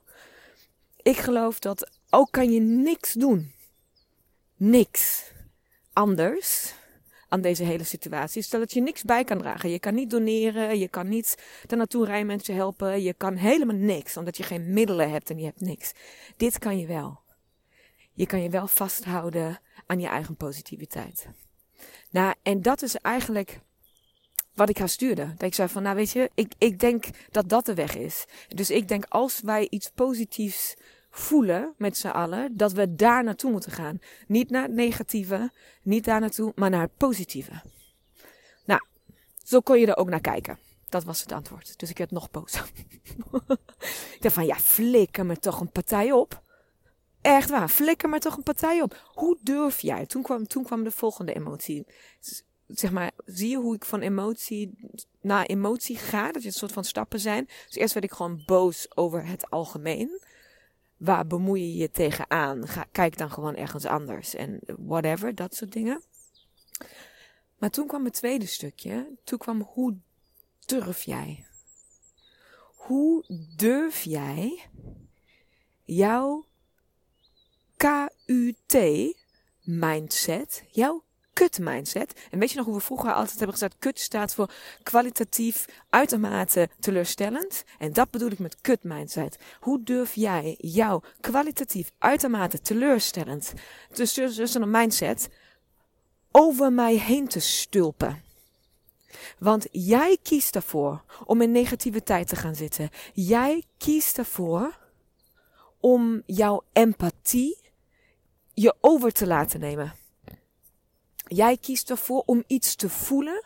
Ik 1.03 1.17
geloof 1.17 1.59
dat 1.59 1.91
ook 2.11 2.29
kan 2.31 2.53
je 2.53 2.61
niks 2.61 3.13
doen. 3.13 3.53
Niks 4.57 5.33
anders 5.93 6.75
aan 7.29 7.41
deze 7.41 7.65
hele 7.65 7.85
situatie. 7.85 8.43
Stel 8.43 8.61
dat 8.61 8.73
je 8.73 8.81
niks 8.81 9.03
bij 9.03 9.25
kan 9.25 9.39
dragen. 9.39 9.71
Je 9.71 9.79
kan 9.79 9.95
niet 9.95 10.11
doneren, 10.11 10.79
je 10.79 10.89
kan 10.89 11.09
niet 11.09 11.43
daar 11.67 11.79
naartoe 11.79 12.05
rijmensen 12.05 12.55
helpen. 12.55 13.03
Je 13.03 13.15
kan 13.15 13.35
helemaal 13.35 13.77
niks, 13.77 14.17
omdat 14.17 14.37
je 14.37 14.43
geen 14.43 14.73
middelen 14.73 15.11
hebt 15.11 15.31
en 15.31 15.39
je 15.39 15.45
hebt 15.45 15.61
niks. 15.61 15.93
Dit 16.37 16.59
kan 16.59 16.79
je 16.79 16.87
wel. 16.87 17.21
Je 18.13 18.27
kan 18.27 18.43
je 18.43 18.51
wel 18.51 18.67
vasthouden 18.67 19.61
aan 19.87 20.01
je 20.01 20.09
eigen 20.09 20.37
positiviteit. 20.37 21.27
Nou, 22.11 22.35
en 22.43 22.63
dat 22.63 22.83
is 22.83 22.97
eigenlijk 22.97 23.61
wat 24.55 24.69
ik 24.69 24.79
haar 24.79 24.89
stuurde. 24.89 25.33
Dat 25.37 25.43
ik 25.43 25.55
zei 25.55 25.69
van, 25.69 25.83
nou 25.83 25.97
weet 25.97 26.11
je, 26.11 26.31
ik, 26.35 26.53
ik 26.59 26.79
denk 26.79 27.05
dat 27.31 27.49
dat 27.49 27.67
de 27.67 27.75
weg 27.75 27.97
is. 27.97 28.25
Dus 28.49 28.71
ik 28.71 28.89
denk 28.89 29.05
als 29.09 29.41
wij 29.41 29.67
iets 29.71 29.91
positiefs 29.95 30.77
voelen 31.11 31.75
met 31.77 31.97
z'n 31.97 32.09
allen, 32.09 32.57
dat 32.57 32.73
we 32.73 32.95
daar 32.95 33.25
naartoe 33.25 33.51
moeten 33.51 33.73
gaan. 33.73 33.99
Niet 34.27 34.51
naar 34.51 34.63
het 34.63 34.73
negatieve, 34.73 35.51
niet 35.83 36.05
daar 36.05 36.21
naartoe, 36.21 36.53
maar 36.55 36.71
naar 36.71 36.83
het 36.83 36.97
positieve. 36.97 37.63
Nou, 38.65 38.81
zo 39.45 39.61
kon 39.61 39.81
je 39.81 39.87
er 39.87 39.97
ook 39.97 40.09
naar 40.09 40.21
kijken. 40.21 40.59
Dat 40.89 41.05
was 41.05 41.21
het 41.21 41.33
antwoord. 41.33 41.79
Dus 41.79 41.91
ik 41.91 41.99
werd 41.99 42.11
nog 42.11 42.31
boos. 42.31 42.55
ik 44.15 44.19
dacht 44.21 44.35
van, 44.35 44.47
ja, 44.47 44.57
flikker 44.57 45.27
me 45.27 45.37
toch 45.37 45.61
een 45.61 45.71
partij 45.71 46.13
op. 46.13 46.43
Echt 47.21 47.51
waar, 47.51 47.69
flikker 47.69 48.09
maar 48.09 48.21
toch 48.21 48.37
een 48.37 48.43
partij 48.43 48.83
op. 48.83 49.11
Hoe 49.15 49.39
durf 49.41 49.81
jij? 49.81 50.07
Toen 50.07 50.23
kwam, 50.23 50.47
toen 50.47 50.65
kwam 50.65 50.85
de 50.85 50.91
volgende 50.91 51.33
emotie. 51.33 51.87
Zeg 52.67 52.93
maar, 52.93 53.11
zie 53.25 53.51
je 53.51 53.57
hoe 53.57 53.75
ik 53.75 53.85
van 53.85 54.01
emotie 54.01 54.91
naar 55.21 55.47
emotie 55.47 55.97
ga? 55.97 56.33
Dat 56.33 56.43
je 56.43 56.49
een 56.49 56.55
soort 56.55 56.73
van 56.73 56.85
stappen 56.85 57.21
zijn. 57.21 57.45
Dus 57.67 57.75
eerst 57.75 57.95
werd 57.95 58.07
ik 58.07 58.13
gewoon 58.13 58.43
boos 58.47 58.97
over 58.97 59.27
het 59.27 59.51
algemeen. 59.51 60.21
Waar 60.97 61.27
bemoei 61.27 61.63
je 61.63 61.77
je 61.77 61.91
tegenaan? 61.91 62.69
Ga, 62.69 62.85
kijk 62.93 63.19
dan 63.19 63.31
gewoon 63.31 63.57
ergens 63.57 63.85
anders. 63.85 64.35
En 64.35 64.61
whatever, 64.79 65.35
dat 65.35 65.55
soort 65.55 65.73
dingen. 65.73 66.03
Maar 67.59 67.71
toen 67.71 67.87
kwam 67.87 68.05
het 68.05 68.15
tweede 68.15 68.47
stukje. 68.47 69.19
Toen 69.25 69.39
kwam 69.39 69.61
hoe 69.61 69.97
durf 70.67 71.03
jij? 71.03 71.47
Hoe 72.75 73.25
durf 73.57 74.03
jij 74.03 74.69
jouw 75.85 76.45
KUT 77.81 78.77
mindset, 79.63 80.65
jouw 80.71 81.03
kut 81.33 81.59
mindset. 81.59 82.15
En 82.31 82.39
weet 82.39 82.51
je 82.51 82.57
nog 82.57 82.67
hoe 82.67 82.75
we 82.75 82.81
vroeger 82.81 83.13
altijd 83.13 83.37
hebben 83.39 83.53
gezegd, 83.53 83.77
kut 83.79 84.01
staat 84.01 84.35
voor 84.35 84.53
kwalitatief 84.83 85.65
uitermate 85.91 86.69
teleurstellend. 86.81 87.65
En 87.79 87.93
dat 87.93 88.11
bedoel 88.11 88.31
ik 88.31 88.39
met 88.39 88.61
kut 88.61 88.83
mindset. 88.83 89.39
Hoe 89.61 89.83
durf 89.83 90.15
jij 90.15 90.55
jouw 90.59 91.03
kwalitatief 91.21 91.93
uitermate 91.99 92.61
teleurstellend, 92.61 93.53
dus 93.95 94.13
tussen 94.13 94.63
een 94.63 94.71
mindset, 94.71 95.29
over 96.31 96.73
mij 96.73 96.95
heen 96.95 97.29
te 97.29 97.41
stulpen? 97.41 98.23
Want 99.39 99.67
jij 99.71 100.19
kiest 100.23 100.55
ervoor 100.55 101.05
om 101.25 101.41
in 101.41 101.51
negativiteit 101.51 102.29
te 102.29 102.37
gaan 102.37 102.55
zitten. 102.55 102.91
Jij 103.13 103.65
kiest 103.79 104.19
ervoor 104.19 104.79
om 105.81 106.23
jouw 106.27 106.63
empathie 106.73 107.60
je 108.55 108.75
over 108.81 109.13
te 109.13 109.27
laten 109.27 109.61
nemen. 109.61 109.95
Jij 111.27 111.57
kiest 111.57 111.91
ervoor 111.91 112.23
om 112.27 112.45
iets 112.47 112.75
te 112.75 112.89
voelen 112.89 113.45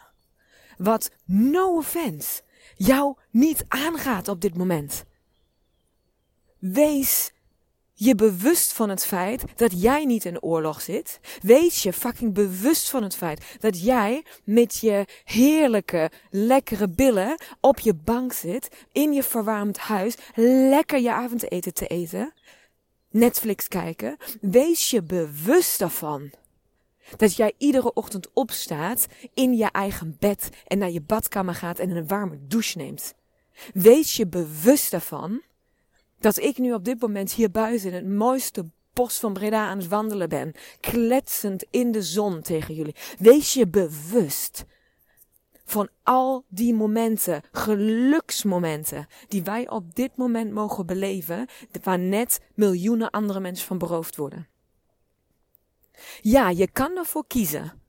wat, 0.78 1.11
no 1.25 1.76
offense, 1.76 2.42
jou 2.76 3.16
niet 3.30 3.64
aangaat 3.68 4.28
op 4.28 4.40
dit 4.40 4.56
moment. 4.56 5.04
Wees 6.58 7.32
je 7.94 8.14
bewust 8.14 8.73
van 8.73 8.88
het 8.88 9.06
feit 9.06 9.44
dat 9.56 9.82
jij 9.82 10.04
niet 10.04 10.25
in 10.25 10.42
oorlog 10.42 10.80
zit. 10.80 11.20
Wees 11.42 11.82
je 11.82 11.92
fucking 11.92 12.34
bewust 12.34 12.90
van 12.90 13.02
het 13.02 13.16
feit 13.16 13.56
dat 13.61 13.82
jij 13.82 14.25
met 14.44 14.76
je 14.76 15.04
heerlijke, 15.25 16.11
lekkere 16.30 16.88
billen 16.88 17.37
op 17.61 17.78
je 17.78 17.94
bank 17.94 18.32
zit, 18.32 18.68
in 18.92 19.12
je 19.12 19.23
verwarmd 19.23 19.78
huis, 19.78 20.14
lekker 20.34 21.00
je 21.00 21.12
avondeten 21.12 21.75
te 21.75 21.87
eten. 21.87 22.32
Netflix 23.14 23.68
kijken, 23.68 24.16
wees 24.40 24.90
je 24.90 25.02
bewust 25.02 25.78
daarvan. 25.78 26.30
Dat 27.16 27.37
jij 27.37 27.52
iedere 27.59 27.92
ochtend 27.92 28.33
opstaat 28.33 29.06
in 29.35 29.54
je 29.54 29.71
eigen 29.71 30.16
bed 30.18 30.49
en 30.66 30.78
naar 30.78 30.90
je 30.90 31.00
badkamer 31.00 31.54
gaat 31.54 31.78
en 31.78 31.90
een 31.90 32.06
warme 32.06 32.38
douche 32.40 32.78
neemt. 32.78 33.14
Wees 33.75 34.16
je 34.16 34.26
bewust 34.26 34.90
daarvan 34.90 35.42
dat 36.18 36.38
ik 36.38 36.59
nu 36.59 36.73
op 36.73 36.85
dit 36.85 37.00
moment 37.00 37.33
hier 37.33 37.50
buiten 37.50 37.88
in 37.88 37.94
het 37.94 38.09
mooiste 38.09 38.66
bos 38.92 39.18
van 39.18 39.33
Breda 39.33 39.66
aan 39.66 39.78
het 39.78 39.88
wandelen 39.88 40.28
ben, 40.28 40.52
kletsend 40.80 41.64
in 41.71 41.92
de 41.92 42.02
zon 42.02 42.40
tegen 42.40 42.75
jullie. 42.75 42.94
Wees 43.18 43.54
je 43.54 43.68
bewust 43.68 44.64
van 45.64 45.88
al 46.02 46.44
die 46.49 46.75
momenten, 46.75 47.42
geluksmomenten, 47.52 49.06
die 49.28 49.42
wij 49.42 49.71
op 49.71 49.94
dit 49.94 50.16
moment 50.16 50.52
mogen 50.52 50.87
beleven, 50.87 51.49
waar 51.83 51.99
net 51.99 52.40
miljoenen 52.54 53.11
andere 53.11 53.40
mensen 53.40 53.66
van 53.66 53.78
beroofd 53.78 54.16
worden. 54.16 54.49
Ja, 56.21 56.50
je 56.50 56.71
kan 56.71 56.97
ervoor 56.97 57.26
kiezen 57.26 57.83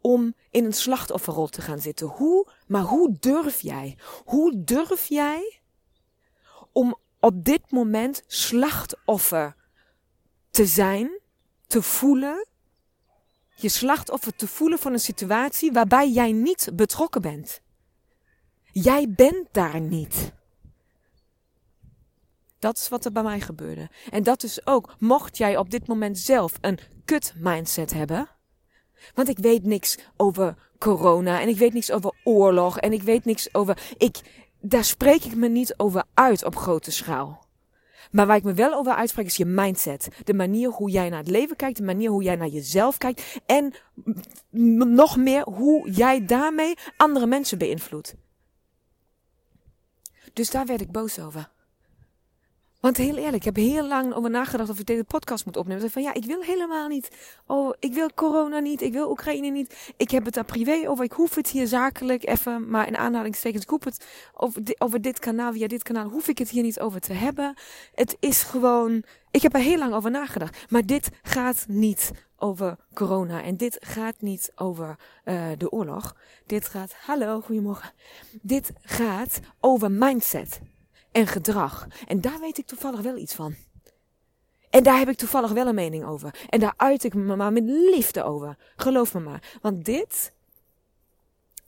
om 0.00 0.34
in 0.50 0.64
een 0.64 0.72
slachtofferrol 0.72 1.48
te 1.48 1.60
gaan 1.60 1.80
zitten. 1.80 2.06
Hoe, 2.06 2.48
maar 2.66 2.82
hoe 2.82 3.16
durf 3.20 3.60
jij? 3.60 3.98
Hoe 4.24 4.64
durf 4.64 5.06
jij 5.06 5.60
om 6.72 6.96
op 7.20 7.44
dit 7.44 7.70
moment 7.70 8.22
slachtoffer 8.26 9.56
te 10.50 10.66
zijn, 10.66 11.20
te 11.66 11.82
voelen, 11.82 12.46
je 13.54 13.68
slachtoffer 13.68 14.36
te 14.36 14.48
voelen 14.48 14.78
van 14.78 14.92
een 14.92 15.00
situatie 15.00 15.72
waarbij 15.72 16.10
jij 16.10 16.32
niet 16.32 16.70
betrokken 16.74 17.22
bent. 17.22 17.60
Jij 18.72 19.10
bent 19.10 19.48
daar 19.52 19.80
niet. 19.80 20.32
Dat 22.58 22.76
is 22.76 22.88
wat 22.88 23.04
er 23.04 23.12
bij 23.12 23.22
mij 23.22 23.40
gebeurde. 23.40 23.90
En 24.10 24.22
dat 24.22 24.42
is 24.42 24.66
ook, 24.66 24.94
mocht 24.98 25.36
jij 25.36 25.56
op 25.56 25.70
dit 25.70 25.86
moment 25.86 26.18
zelf 26.18 26.52
een 26.60 26.78
kut 27.04 27.34
mindset 27.36 27.92
hebben. 27.92 28.28
Want 29.14 29.28
ik 29.28 29.38
weet 29.38 29.64
niks 29.64 29.98
over 30.16 30.56
corona 30.78 31.40
en 31.40 31.48
ik 31.48 31.56
weet 31.56 31.72
niks 31.72 31.90
over 31.90 32.14
oorlog 32.24 32.78
en 32.78 32.92
ik 32.92 33.02
weet 33.02 33.24
niks 33.24 33.54
over. 33.54 33.94
Ik, 33.96 34.20
daar 34.60 34.84
spreek 34.84 35.24
ik 35.24 35.34
me 35.34 35.48
niet 35.48 35.78
over 35.78 36.04
uit 36.14 36.44
op 36.44 36.56
grote 36.56 36.90
schaal. 36.90 37.43
Maar 38.10 38.26
waar 38.26 38.36
ik 38.36 38.42
me 38.42 38.52
wel 38.52 38.74
over 38.74 38.94
uitspreek 38.94 39.26
is 39.26 39.36
je 39.36 39.44
mindset. 39.44 40.08
De 40.24 40.34
manier 40.34 40.68
hoe 40.68 40.90
jij 40.90 41.08
naar 41.08 41.18
het 41.18 41.28
leven 41.28 41.56
kijkt, 41.56 41.76
de 41.76 41.82
manier 41.84 42.10
hoe 42.10 42.22
jij 42.22 42.36
naar 42.36 42.48
jezelf 42.48 42.98
kijkt. 42.98 43.40
En 43.46 43.74
nog 44.94 45.16
meer 45.16 45.42
hoe 45.42 45.90
jij 45.90 46.24
daarmee 46.24 46.74
andere 46.96 47.26
mensen 47.26 47.58
beïnvloedt. 47.58 48.14
Dus 50.32 50.50
daar 50.50 50.66
werd 50.66 50.80
ik 50.80 50.92
boos 50.92 51.18
over. 51.18 51.52
Want 52.84 52.96
heel 52.96 53.16
eerlijk, 53.16 53.34
ik 53.34 53.44
heb 53.44 53.56
heel 53.56 53.86
lang 53.86 54.14
over 54.14 54.30
nagedacht 54.30 54.70
of 54.70 54.78
ik 54.78 54.86
deze 54.86 55.04
podcast 55.04 55.44
moet 55.44 55.56
opnemen. 55.56 55.90
Van 55.90 56.02
ja, 56.02 56.14
ik 56.14 56.24
wil 56.24 56.40
helemaal 56.42 56.88
niet. 56.88 57.10
Oh, 57.46 57.74
ik 57.78 57.94
wil 57.94 58.10
corona 58.14 58.58
niet. 58.58 58.82
Ik 58.82 58.92
wil 58.92 59.10
Oekraïne 59.10 59.48
niet. 59.48 59.92
Ik 59.96 60.10
heb 60.10 60.24
het 60.24 60.34
daar 60.34 60.44
privé 60.44 60.88
over. 60.88 61.04
Ik 61.04 61.12
hoef 61.12 61.34
het 61.34 61.48
hier 61.48 61.66
zakelijk 61.66 62.26
even, 62.26 62.70
maar 62.70 62.86
in 62.86 62.96
aanhalingstekens, 62.96 63.62
ik 63.62 63.70
hoef 63.70 63.84
het 63.84 64.06
over, 64.34 64.62
over 64.78 65.00
dit 65.00 65.18
kanaal, 65.18 65.52
via 65.52 65.66
dit 65.66 65.82
kanaal, 65.82 66.08
hoef 66.08 66.28
ik 66.28 66.38
het 66.38 66.50
hier 66.50 66.62
niet 66.62 66.80
over 66.80 67.00
te 67.00 67.12
hebben. 67.12 67.54
Het 67.94 68.16
is 68.20 68.42
gewoon, 68.42 69.02
ik 69.30 69.42
heb 69.42 69.54
er 69.54 69.60
heel 69.60 69.78
lang 69.78 69.94
over 69.94 70.10
nagedacht. 70.10 70.70
Maar 70.70 70.86
dit 70.86 71.08
gaat 71.22 71.64
niet 71.68 72.10
over 72.36 72.76
corona. 72.94 73.42
En 73.42 73.56
dit 73.56 73.76
gaat 73.80 74.20
niet 74.20 74.52
over 74.54 74.96
uh, 75.24 75.44
de 75.58 75.70
oorlog. 75.70 76.16
Dit 76.46 76.68
gaat, 76.68 76.94
hallo, 77.06 77.40
goedemorgen. 77.40 77.92
Dit 78.42 78.72
gaat 78.82 79.40
over 79.60 79.90
mindset 79.90 80.60
en 81.14 81.26
gedrag. 81.26 81.86
En 82.06 82.20
daar 82.20 82.40
weet 82.40 82.58
ik 82.58 82.66
toevallig 82.66 83.00
wel 83.00 83.16
iets 83.16 83.34
van. 83.34 83.54
En 84.70 84.82
daar 84.82 84.98
heb 84.98 85.08
ik 85.08 85.16
toevallig 85.16 85.50
wel 85.50 85.66
een 85.66 85.74
mening 85.74 86.04
over. 86.04 86.34
En 86.48 86.60
daar 86.60 86.74
uit 86.76 87.04
ik 87.04 87.14
me 87.14 87.36
maar 87.36 87.52
met 87.52 87.64
liefde 87.64 88.22
over. 88.24 88.56
Geloof 88.76 89.14
me 89.14 89.20
maar. 89.20 89.58
Want 89.62 89.84
dit, 89.84 90.32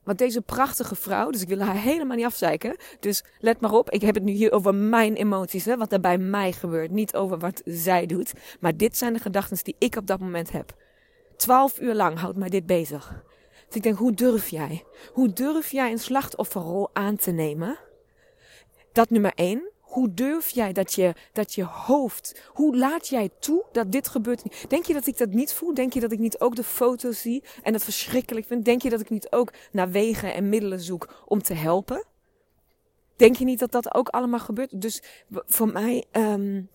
wat 0.05 0.19
deze 0.19 0.41
prachtige 0.41 0.95
vrouw, 0.95 1.31
dus 1.31 1.43
ik 1.43 1.49
wil 1.49 1.61
haar 1.61 1.81
helemaal 1.81 2.17
niet 2.17 2.25
afzeiken. 2.25 2.77
Dus 3.01 3.25
let 3.39 3.61
maar 3.61 3.73
op, 3.73 3.91
ik 3.91 4.01
heb 4.01 4.15
het 4.15 4.25
nu 4.25 4.33
hier 4.33 4.53
over 4.53 4.75
mijn 4.75 5.15
emoties, 5.15 5.65
hè, 5.65 5.77
wat 5.77 5.93
er 5.93 6.01
bij 6.01 6.19
mij 6.19 6.53
gebeurt. 6.53 6.91
Niet 6.91 7.15
over 7.15 7.39
wat 7.39 7.63
zij 7.65 8.07
doet. 8.07 8.33
Maar 8.61 8.77
dit 8.77 8.97
zijn 8.97 9.13
de 9.13 9.19
gedachten 9.19 9.59
die 9.63 9.77
ik 9.79 9.97
op 9.97 10.07
dat 10.07 10.21
moment 10.21 10.53
heb. 10.53 10.75
Twaalf 11.37 11.81
uur 11.81 11.95
lang 11.95 12.19
houdt 12.19 12.37
mij 12.37 12.49
dit 12.49 12.67
bezig. 12.67 13.25
Dus 13.67 13.77
ik 13.77 13.83
denk, 13.83 13.99
hoe 13.99 14.13
durf 14.15 14.49
jij? 14.49 14.85
Hoe 15.13 15.33
durf 15.33 15.71
jij 15.71 15.91
een 15.91 15.99
slachtofferrol 15.99 16.91
aan 16.93 17.17
te 17.17 17.31
nemen? 17.31 17.79
Dat 18.97 19.11
nummer 19.11 19.33
één. 19.35 19.71
Hoe 19.81 20.15
durf 20.15 20.49
jij 20.51 20.73
dat 20.73 20.93
je, 20.93 21.15
dat 21.33 21.55
je 21.55 21.65
hoofd, 21.65 22.51
hoe 22.53 22.77
laat 22.77 23.09
jij 23.09 23.31
toe 23.39 23.65
dat 23.73 23.93
dit 23.93 24.09
gebeurt? 24.09 24.69
Denk 24.69 24.85
je 24.85 24.93
dat 24.93 25.07
ik 25.07 25.19
dat 25.19 25.29
niet 25.29 25.53
voel? 25.53 25.75
Denk 25.75 25.93
je 25.93 26.01
dat 26.01 26.13
ik 26.13 26.19
niet 26.19 26.41
ook 26.41 26.57
de 26.57 26.65
foto's 26.65 27.21
zie 27.21 27.45
en 27.63 27.73
het 27.73 27.85
verschrikkelijk 27.85 28.47
vind? 28.47 28.65
Denk 28.65 28.83
je 28.83 28.91
dat 28.91 29.01
ik 29.01 29.11
niet 29.11 29.33
ook 29.33 29.53
naar 29.73 29.91
wegen 29.91 30.35
en 30.35 30.49
middelen 30.49 30.81
zoek 30.81 31.23
om 31.27 31.43
te 31.43 31.55
helpen? 31.55 32.05
Denk 33.17 33.37
je 33.37 33.45
niet 33.45 33.59
dat 33.59 33.73
dat 33.73 33.95
ook 33.95 34.09
allemaal 34.09 34.41
gebeurt? 34.41 34.81
Dus 34.81 35.03
voor 35.31 35.69
mij, 35.69 36.05
um, 36.13 36.69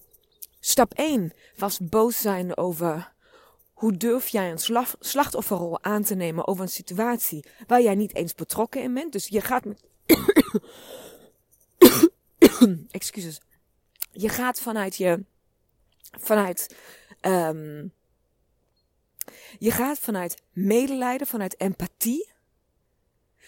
stap 0.60 0.94
1 0.94 1.34
was 1.58 1.80
boos 1.80 2.22
zijn 2.22 2.58
over 2.58 3.14
hoe 3.74 3.98
durf 3.98 4.28
jij 4.28 4.52
een 4.52 4.86
slachtofferrol 5.00 5.84
aan 5.84 6.04
te 6.04 6.16
nemen 6.16 6.48
over 6.48 6.64
een 6.64 6.70
situatie 6.70 7.46
waar 7.68 7.82
jij 7.82 7.96
niet 7.96 8.16
eens 8.16 8.36
betrokken 8.36 8.82
in 8.82 8.94
bent? 8.94 9.12
Dus 9.12 9.28
je 9.28 9.42
gaat 9.42 9.66
met. 9.66 9.90
excuses. 12.92 13.40
Je 14.12 14.30
gaat 14.30 14.62
vanuit 14.62 14.96
je, 14.96 15.24
vanuit, 16.20 16.76
um, 17.22 17.94
je 19.60 19.72
gaat 19.72 20.00
vanuit 20.00 20.42
medelijden, 20.52 21.28
vanuit 21.28 21.60
empathie. 21.60 22.30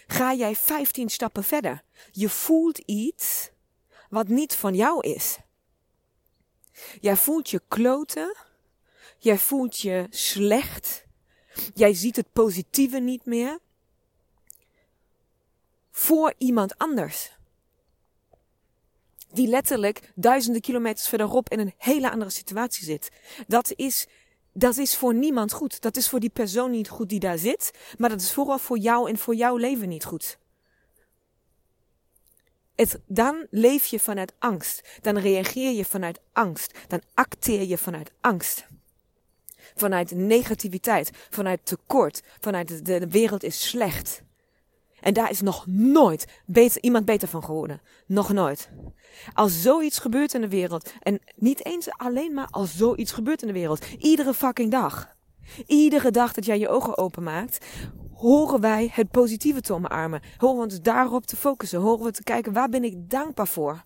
Ga 0.08 0.34
jij 0.34 0.56
15 0.56 1.10
stappen 1.10 1.44
verder. 1.44 1.84
Je 2.12 2.30
voelt 2.30 2.78
iets 2.78 3.50
wat 4.10 4.28
niet 4.28 4.56
van 4.56 4.76
jou 4.76 5.08
is. 5.08 5.38
Jij 7.02 7.16
voelt 7.16 7.50
je 7.50 7.62
kloten. 7.68 8.36
Jij 9.18 9.38
voelt 9.38 9.80
je 9.80 10.08
slecht. 10.10 11.06
Jij 11.74 11.94
ziet 11.94 12.16
het 12.16 12.34
positieve 12.34 13.00
niet 13.00 13.26
meer. 13.26 13.60
Voor 15.92 16.34
iemand 16.38 16.78
anders 16.78 17.32
die 19.34 19.48
letterlijk 19.48 20.12
duizenden 20.16 20.62
kilometers 20.62 21.08
verderop 21.08 21.50
in 21.50 21.60
een 21.60 21.74
hele 21.78 22.12
andere 22.12 22.32
situatie 22.32 22.84
zit. 22.84 23.12
Dat 23.48 23.74
is, 23.76 24.08
dat 24.54 24.78
is 24.78 24.96
voor 24.96 25.14
niemand 25.14 25.54
goed. 25.54 25.82
Dat 25.82 25.98
is 25.98 26.10
voor 26.10 26.20
die 26.20 26.30
persoon 26.30 26.72
niet 26.72 26.90
goed 26.90 27.10
die 27.10 27.20
daar 27.20 27.38
zit, 27.38 27.72
maar 27.98 28.10
dat 28.10 28.22
is 28.22 28.34
vooral 28.34 28.60
voor 28.60 28.78
jou 28.78 29.10
en 29.10 29.18
voor 29.18 29.36
jouw 29.36 29.58
leven 29.58 29.90
niet 29.90 30.06
goed. 30.06 30.38
Het, 32.76 33.00
dan 33.06 33.48
leef 33.50 33.86
je 33.86 34.00
vanuit 34.00 34.34
angst. 34.40 34.82
Dan 35.02 35.18
reageer 35.18 35.72
je 35.72 35.86
vanuit 35.86 36.20
angst. 36.32 36.78
Dan 36.88 37.02
acteer 37.14 37.68
je 37.68 37.78
vanuit 37.78 38.12
angst. 38.22 38.68
Vanuit 39.76 40.12
negativiteit, 40.12 41.12
vanuit 41.30 41.66
tekort, 41.66 42.22
vanuit 42.40 42.86
de, 42.86 43.00
de 43.00 43.08
wereld 43.08 43.44
is 43.44 43.70
slecht. 43.70 44.22
En 45.04 45.14
daar 45.14 45.30
is 45.30 45.42
nog 45.42 45.68
nooit 45.68 46.26
iemand 46.82 47.06
beter 47.06 47.28
van 47.28 47.44
geworden. 47.44 47.82
Nog 48.06 48.34
nooit. 48.34 48.70
Als 49.34 49.62
zoiets 49.62 50.00
gebeurt 50.00 50.34
in 50.34 50.42
de 50.42 50.50
wereld, 50.50 50.94
en 51.00 51.20
niet 51.36 51.66
eens 51.66 51.90
alleen 51.92 52.34
maar 52.34 52.48
als 52.50 52.78
zoiets 52.78 53.12
gebeurt 53.12 53.42
in 53.42 53.48
de 53.48 53.54
wereld, 53.54 53.86
iedere 53.98 54.34
fucking 54.34 54.72
dag. 54.72 55.16
Iedere 55.68 56.12
dag 56.12 56.34
dat 56.34 56.46
jij 56.46 56.60
je 56.60 56.70
ogen 56.70 56.98
openmaakt, 56.98 57.66
horen 58.14 58.62
wij 58.62 58.90
het 58.94 59.12
positieve 59.12 59.62
te 59.62 59.74
omarmen. 59.74 60.22
Horen 60.38 60.58
we 60.58 60.64
ons 60.64 60.82
daarop 60.82 61.26
te 61.26 61.36
focussen. 61.36 61.80
Horen 61.80 62.06
we 62.06 62.12
te 62.12 62.24
kijken, 62.24 62.54
waar 62.54 62.70
ben 62.70 62.84
ik 62.84 63.10
dankbaar 63.10 63.48
voor? 63.48 63.82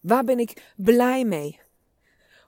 Waar 0.00 0.24
ben 0.24 0.38
ik 0.38 0.72
blij 0.76 1.24
mee? 1.24 1.60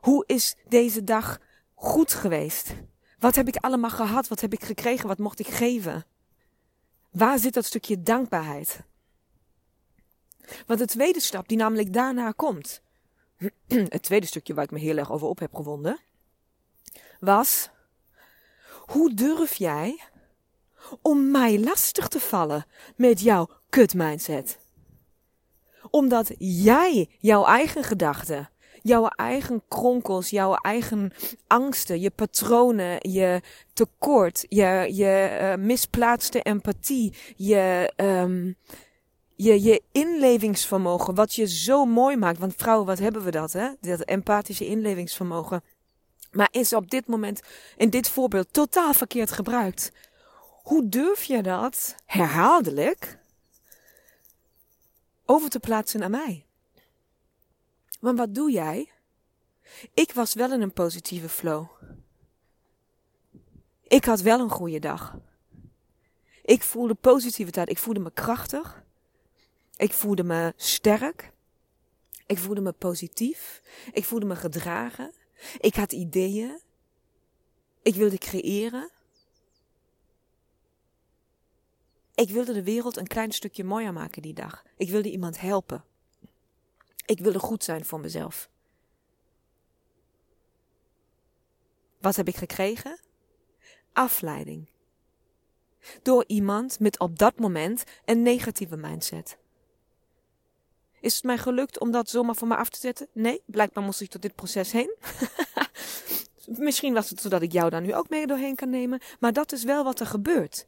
Hoe 0.01 0.25
is 0.27 0.57
deze 0.69 1.05
dag 1.05 1.39
goed 1.75 2.13
geweest? 2.13 2.75
Wat 3.19 3.35
heb 3.35 3.49
ik 3.49 3.57
allemaal 3.57 3.91
gehad? 3.91 4.29
Wat 4.29 4.41
heb 4.41 4.53
ik 4.53 4.65
gekregen? 4.65 5.09
Wat 5.09 5.19
mocht 5.19 5.41
ik 5.41 5.49
geven? 5.49 6.05
Waar 7.13 7.39
zit 7.39 7.55
dat 7.55 7.65
stukje 7.65 8.03
dankbaarheid? 8.03 8.81
Want 10.67 10.79
de 10.79 10.87
tweede 10.87 11.21
stap 11.21 11.49
die 11.49 11.57
namelijk 11.57 11.93
daarna 11.93 12.31
komt, 12.31 12.83
het 13.67 14.03
tweede 14.03 14.27
stukje 14.27 14.55
waar 14.55 14.65
ik 14.65 14.71
me 14.71 14.79
heel 14.79 14.97
erg 14.97 15.13
over 15.13 15.29
op 15.29 15.39
heb 15.39 15.55
gewonden, 15.55 16.01
was, 17.21 17.71
hoe 18.87 19.15
durf 19.15 19.55
jij 19.55 20.01
om 21.03 21.31
mij 21.31 21.61
lastig 21.61 22.09
te 22.09 22.21
vallen 22.21 22.67
met 22.97 23.21
jouw 23.21 23.49
kut 23.69 23.95
mindset? 23.95 24.59
Omdat 25.91 26.31
jij 26.39 27.11
jouw 27.19 27.45
eigen 27.45 27.85
gedachten, 27.85 28.51
jouw 28.83 29.07
eigen 29.07 29.63
kronkels, 29.69 30.31
jouw 30.31 30.55
eigen 30.55 31.13
angsten, 31.47 32.01
je 32.01 32.11
patronen, 32.11 33.11
je 33.11 33.41
tekort, 33.73 34.47
je, 34.49 34.89
je 34.93 35.39
uh, 35.41 35.65
misplaatste 35.65 36.43
empathie, 36.43 37.15
je, 37.37 37.93
um, 37.97 38.57
je, 39.37 39.63
je 39.63 39.83
inlevingsvermogen, 39.93 41.15
wat 41.15 41.35
je 41.35 41.49
zo 41.49 41.85
mooi 41.85 42.17
maakt. 42.17 42.39
Want 42.39 42.55
vrouwen, 42.57 42.87
wat 42.87 42.99
hebben 42.99 43.25
we 43.25 43.31
dat, 43.31 43.53
hè? 43.53 43.69
Dat 43.81 44.01
empathische 44.01 44.67
inlevingsvermogen. 44.67 45.63
Maar 46.31 46.49
is 46.51 46.73
op 46.73 46.91
dit 46.91 47.07
moment, 47.07 47.41
in 47.77 47.91
dit 47.91 48.09
voorbeeld, 48.09 48.53
totaal 48.53 48.95
verkeerd 48.95 49.33
gebruikt. 49.33 49.93
Hoe 50.63 50.89
durf 50.89 51.23
je 51.23 51.43
dat 51.43 51.95
herhaaldelijk 52.05 53.19
over 55.27 55.49
te 55.49 55.61
plaatsen 55.61 56.01
naar 56.01 56.11
mij? 56.11 56.47
Want 58.03 58.19
wat 58.19 58.35
doe 58.35 58.51
jij? 58.51 58.91
Ik 59.95 60.13
was 60.13 60.35
wel 60.35 60.53
in 60.53 60.61
een 60.61 60.73
positieve 60.73 61.29
flow. 61.29 61.67
Ik 63.83 64.05
had 64.05 64.21
wel 64.21 64.41
een 64.41 64.51
goede 64.51 64.79
dag. 64.79 65.17
Ik 66.45 66.63
voelde 66.63 66.95
positiviteit. 66.95 67.69
Ik 67.69 67.79
voelde 67.79 68.01
me 68.01 68.11
krachtig. 68.13 68.85
Ik 69.77 69.93
voelde 69.93 70.25
me 70.25 70.53
sterk. 70.57 71.33
Ik 72.27 72.39
voelde 72.39 72.61
me 72.61 72.73
positief. 72.73 73.63
Ik 73.93 74.05
voelde 74.05 74.27
me 74.27 74.37
gedragen. 74.37 75.13
Ik 75.61 75.75
had 75.75 75.93
ideeën. 75.93 76.61
Ik 77.83 77.95
wilde 77.95 78.19
creëren. 78.19 78.91
Ik 82.15 82.31
wilde 82.31 82.53
de 82.53 82.63
wereld 82.63 82.97
een 82.97 83.07
klein 83.07 83.33
stukje 83.33 83.65
mooier 83.65 83.93
maken 83.93 84.23
die 84.23 84.35
dag. 84.35 84.65
Ik 84.77 84.91
wilde 84.91 85.11
iemand 85.11 85.41
helpen. 85.41 85.85
Ik 87.05 87.19
wilde 87.19 87.39
goed 87.39 87.65
zijn 87.65 87.85
voor 87.85 88.01
mezelf. 88.01 88.51
Wat 92.01 92.17
heb 92.17 92.29
ik 92.29 92.37
gekregen? 92.37 93.01
Afleiding. 93.93 94.67
Door 96.03 96.25
iemand 96.27 96.81
met 96.81 96.99
op 96.99 97.19
dat 97.19 97.39
moment 97.39 97.85
een 98.05 98.23
negatieve 98.23 98.77
mindset. 98.77 99.39
Is 101.01 101.15
het 101.15 101.25
mij 101.25 101.39
gelukt 101.39 101.81
om 101.81 101.91
dat 101.91 102.11
zomaar 102.11 102.35
van 102.35 102.49
me 102.49 102.57
af 102.57 102.69
te 102.69 102.79
zetten? 102.79 103.09
Nee, 103.13 103.43
blijkbaar 103.47 103.85
moest 103.85 104.01
ik 104.01 104.11
tot 104.11 104.23
dit 104.23 104.35
proces 104.35 104.73
heen. 104.73 104.97
Misschien 106.47 106.95
was 106.95 107.11
het 107.11 107.21
zodat 107.21 107.43
ik 107.43 107.53
jou 107.53 107.71
daar 107.71 107.81
nu 107.81 107.95
ook 107.95 108.09
mee 108.09 108.27
doorheen 108.27 108.55
kan 108.55 108.71
nemen, 108.71 109.01
maar 109.21 109.33
dat 109.33 109.53
is 109.53 109.65
wel 109.65 109.85
wat 109.85 110.01
er 110.01 110.07
gebeurt. 110.07 110.67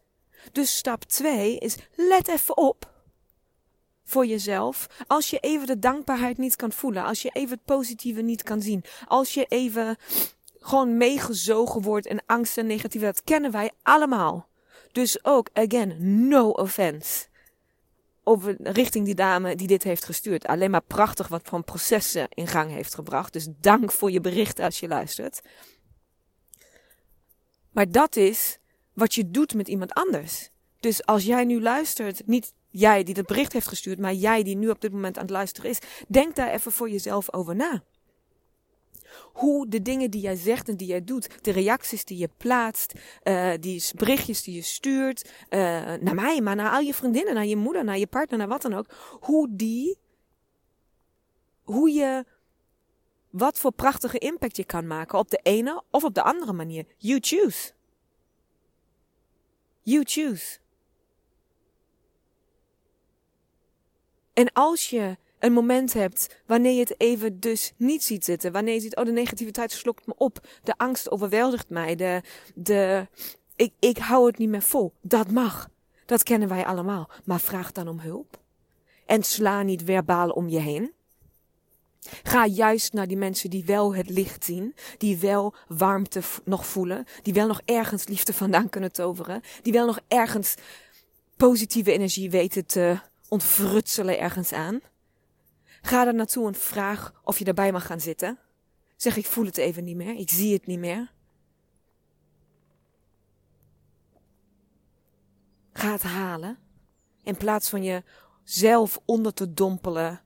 Dus 0.53 0.77
stap 0.77 1.05
2 1.05 1.59
is 1.59 1.77
let 1.95 2.29
even 2.29 2.57
op 2.57 2.94
voor 4.05 4.27
jezelf. 4.27 4.87
Als 5.07 5.31
je 5.31 5.39
even 5.39 5.67
de 5.67 5.79
dankbaarheid 5.79 6.39
niet 6.39 6.57
kan 6.57 6.73
voelen. 6.73 7.05
Als 7.05 7.23
je 7.23 7.31
even 7.33 7.51
het 7.51 7.65
positieve 7.65 8.21
niet 8.21 8.43
kan 8.43 8.63
zien. 8.63 8.85
Als 9.07 9.35
je 9.35 9.45
even 9.45 9.97
gewoon 10.59 10.97
meegezogen 10.97 11.83
wordt 11.83 12.07
in 12.07 12.21
angst 12.27 12.59
en 12.59 12.67
negativiteit. 12.67 13.15
Dat 13.15 13.25
kennen 13.25 13.51
wij 13.51 13.71
allemaal. 13.83 14.49
Dus 14.93 15.25
ook, 15.25 15.49
again, 15.53 16.29
no 16.29 16.51
offense. 16.51 17.27
Over, 18.23 18.57
richting 18.59 19.05
die 19.05 19.15
dame 19.15 19.57
die 19.57 19.67
dit 19.67 19.83
heeft 19.83 20.05
gestuurd. 20.05 20.47
Alleen 20.47 20.71
maar 20.71 20.83
prachtig 20.83 21.29
wat 21.29 21.41
voor 21.45 21.63
processen 21.63 22.27
in 22.29 22.47
gang 22.47 22.71
heeft 22.71 22.95
gebracht. 22.95 23.33
Dus 23.33 23.49
dank 23.61 23.93
voor 23.93 24.11
je 24.11 24.21
bericht 24.21 24.59
als 24.59 24.81
je 24.81 24.89
luistert. 24.89 25.41
Maar 27.71 27.91
dat 27.91 28.17
is 28.17 28.59
wat 28.93 29.15
je 29.15 29.31
doet 29.31 29.55
met 29.55 29.69
iemand 29.69 29.93
anders. 29.93 30.51
Dus 30.81 31.07
als 31.07 31.25
jij 31.25 31.45
nu 31.45 31.61
luistert, 31.61 32.27
niet 32.27 32.53
jij 32.75 33.03
die 33.03 33.15
het 33.15 33.27
bericht 33.27 33.53
heeft 33.53 33.69
gestuurd, 33.69 33.99
maar 33.99 34.13
jij 34.13 34.43
die 34.43 34.57
nu 34.57 34.69
op 34.69 34.81
dit 34.81 34.93
moment 34.93 35.17
aan 35.17 35.23
het 35.23 35.31
luisteren 35.31 35.71
is, 35.71 35.79
denk 36.09 36.37
daar 36.37 36.51
even 36.51 36.73
voor 36.73 36.91
jezelf 36.91 37.33
over 37.33 37.57
na. 37.57 37.83
Hoe 39.33 39.69
de 39.69 39.83
dingen 39.83 40.11
die 40.11 40.21
jij 40.21 40.37
zegt 40.37 40.69
en 40.69 40.77
die 40.77 40.87
jij 40.87 41.05
doet, 41.05 41.45
de 41.45 41.51
reacties 41.51 42.05
die 42.05 42.19
je 42.19 42.29
plaatst, 42.37 42.93
uh, 43.25 43.53
die 43.61 43.85
berichtjes 43.97 44.43
die 44.43 44.55
je 44.55 44.63
stuurt, 44.63 45.31
uh, 45.51 45.59
naar 45.95 46.15
mij, 46.15 46.41
maar 46.41 46.57
naar 46.57 46.73
al 46.73 46.81
je 46.81 46.95
vriendinnen, 46.95 47.35
naar 47.35 47.47
je 47.47 47.57
moeder, 47.57 47.85
naar 47.85 47.99
je 47.99 48.07
partner, 48.07 48.39
naar 48.39 48.49
wat 48.49 48.63
dan 48.63 48.75
ook, 48.75 48.87
hoe 49.21 49.49
die, 49.51 49.99
hoe 51.63 51.91
je, 51.91 52.25
wat 53.31 53.59
voor 53.59 53.73
prachtige 53.73 54.19
impact 54.19 54.57
je 54.57 54.65
kan 54.65 54.87
maken 54.87 55.19
op 55.19 55.31
de 55.31 55.41
ene 55.43 55.83
of 55.91 56.05
op 56.05 56.15
de 56.15 56.23
andere 56.23 56.53
manier. 56.53 56.85
You 56.97 57.19
choose. 57.21 57.73
You 59.83 60.03
choose. 60.05 60.63
En 64.35 64.53
als 64.53 64.91
je 64.91 65.17
een 65.39 65.53
moment 65.53 65.93
hebt 65.93 66.43
wanneer 66.47 66.73
je 66.73 66.81
het 66.81 67.01
even 67.01 67.41
dus 67.41 67.73
niet 67.77 68.03
ziet 68.03 68.25
zitten, 68.25 68.53
wanneer 68.53 68.75
je 68.75 68.81
ziet, 68.81 68.97
oh 68.97 69.05
de 69.05 69.13
negativiteit 69.13 69.73
slokt 69.73 70.07
me 70.07 70.15
op, 70.17 70.47
de 70.63 70.75
angst 70.77 71.11
overweldigt 71.11 71.69
mij, 71.69 71.95
de, 71.95 72.23
de, 72.55 73.07
ik, 73.57 73.73
ik 73.79 73.99
hou 73.99 74.27
het 74.27 74.39
niet 74.39 74.49
meer 74.49 74.63
vol. 74.63 74.93
Dat 75.01 75.31
mag. 75.31 75.69
Dat 76.07 76.23
kennen 76.23 76.49
wij 76.49 76.67
allemaal. 76.67 77.11
Maar 77.25 77.41
vraag 77.41 77.73
dan 77.73 77.89
om 77.89 77.99
hulp. 78.01 78.41
En 79.07 79.23
sla 79.23 79.63
niet 79.63 79.83
verbaal 79.85 80.29
om 80.31 80.49
je 80.49 80.59
heen. 80.59 80.93
Ga 82.23 82.47
juist 82.47 82.93
naar 82.93 83.07
die 83.07 83.17
mensen 83.17 83.51
die 83.51 83.65
wel 83.65 83.95
het 83.95 84.11
licht 84.11 84.45
zien, 84.45 84.75
die 84.99 85.19
wel 85.19 85.55
warmte 85.69 86.21
nog 86.45 86.67
voelen, 86.67 87.05
die 87.23 87.35
wel 87.35 87.47
nog 87.47 87.61
ergens 87.65 88.07
liefde 88.07 88.33
vandaan 88.33 88.69
kunnen 88.69 88.93
toveren, 88.93 89.41
die 89.63 89.73
wel 89.73 89.87
nog 89.87 90.01
ergens 90.09 90.55
positieve 91.37 91.93
energie 91.93 92.31
weten 92.31 92.67
te 92.67 92.99
ontfrutselen 93.35 94.19
ergens 94.19 94.53
aan. 94.53 94.81
Ga 95.83 96.07
er 96.07 96.15
naartoe 96.15 96.47
en 96.47 96.55
vraag 96.55 97.21
of 97.25 97.39
je 97.39 97.45
erbij 97.45 97.73
mag 97.73 97.87
gaan 97.87 98.01
zitten. 98.01 98.39
Zeg 98.97 99.17
ik 99.17 99.27
voel 99.27 99.45
het 99.45 99.57
even 99.57 99.85
niet 99.85 99.97
meer, 99.97 100.15
ik 100.15 100.31
zie 100.31 100.53
het 100.53 100.67
niet 100.67 100.79
meer. 100.79 101.13
Ga 105.73 105.93
het 105.93 106.03
halen 106.03 106.59
in 107.23 107.37
plaats 107.37 107.69
van 107.69 107.83
je 107.83 108.03
zelf 108.43 109.01
onder 109.05 109.35
te 109.35 109.55
dompelen 109.55 110.21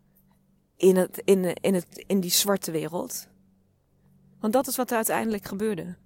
in, 0.77 0.97
het, 0.97 1.19
in, 1.25 1.55
in, 1.55 1.75
het, 1.75 2.05
in 2.07 2.21
die 2.21 2.31
zwarte 2.31 2.71
wereld. 2.71 3.29
Want 4.41 4.53
dat 4.53 4.67
is 4.67 4.77
wat 4.77 4.91
er 4.91 4.97
uiteindelijk 4.97 5.45
gebeurde. 5.45 5.97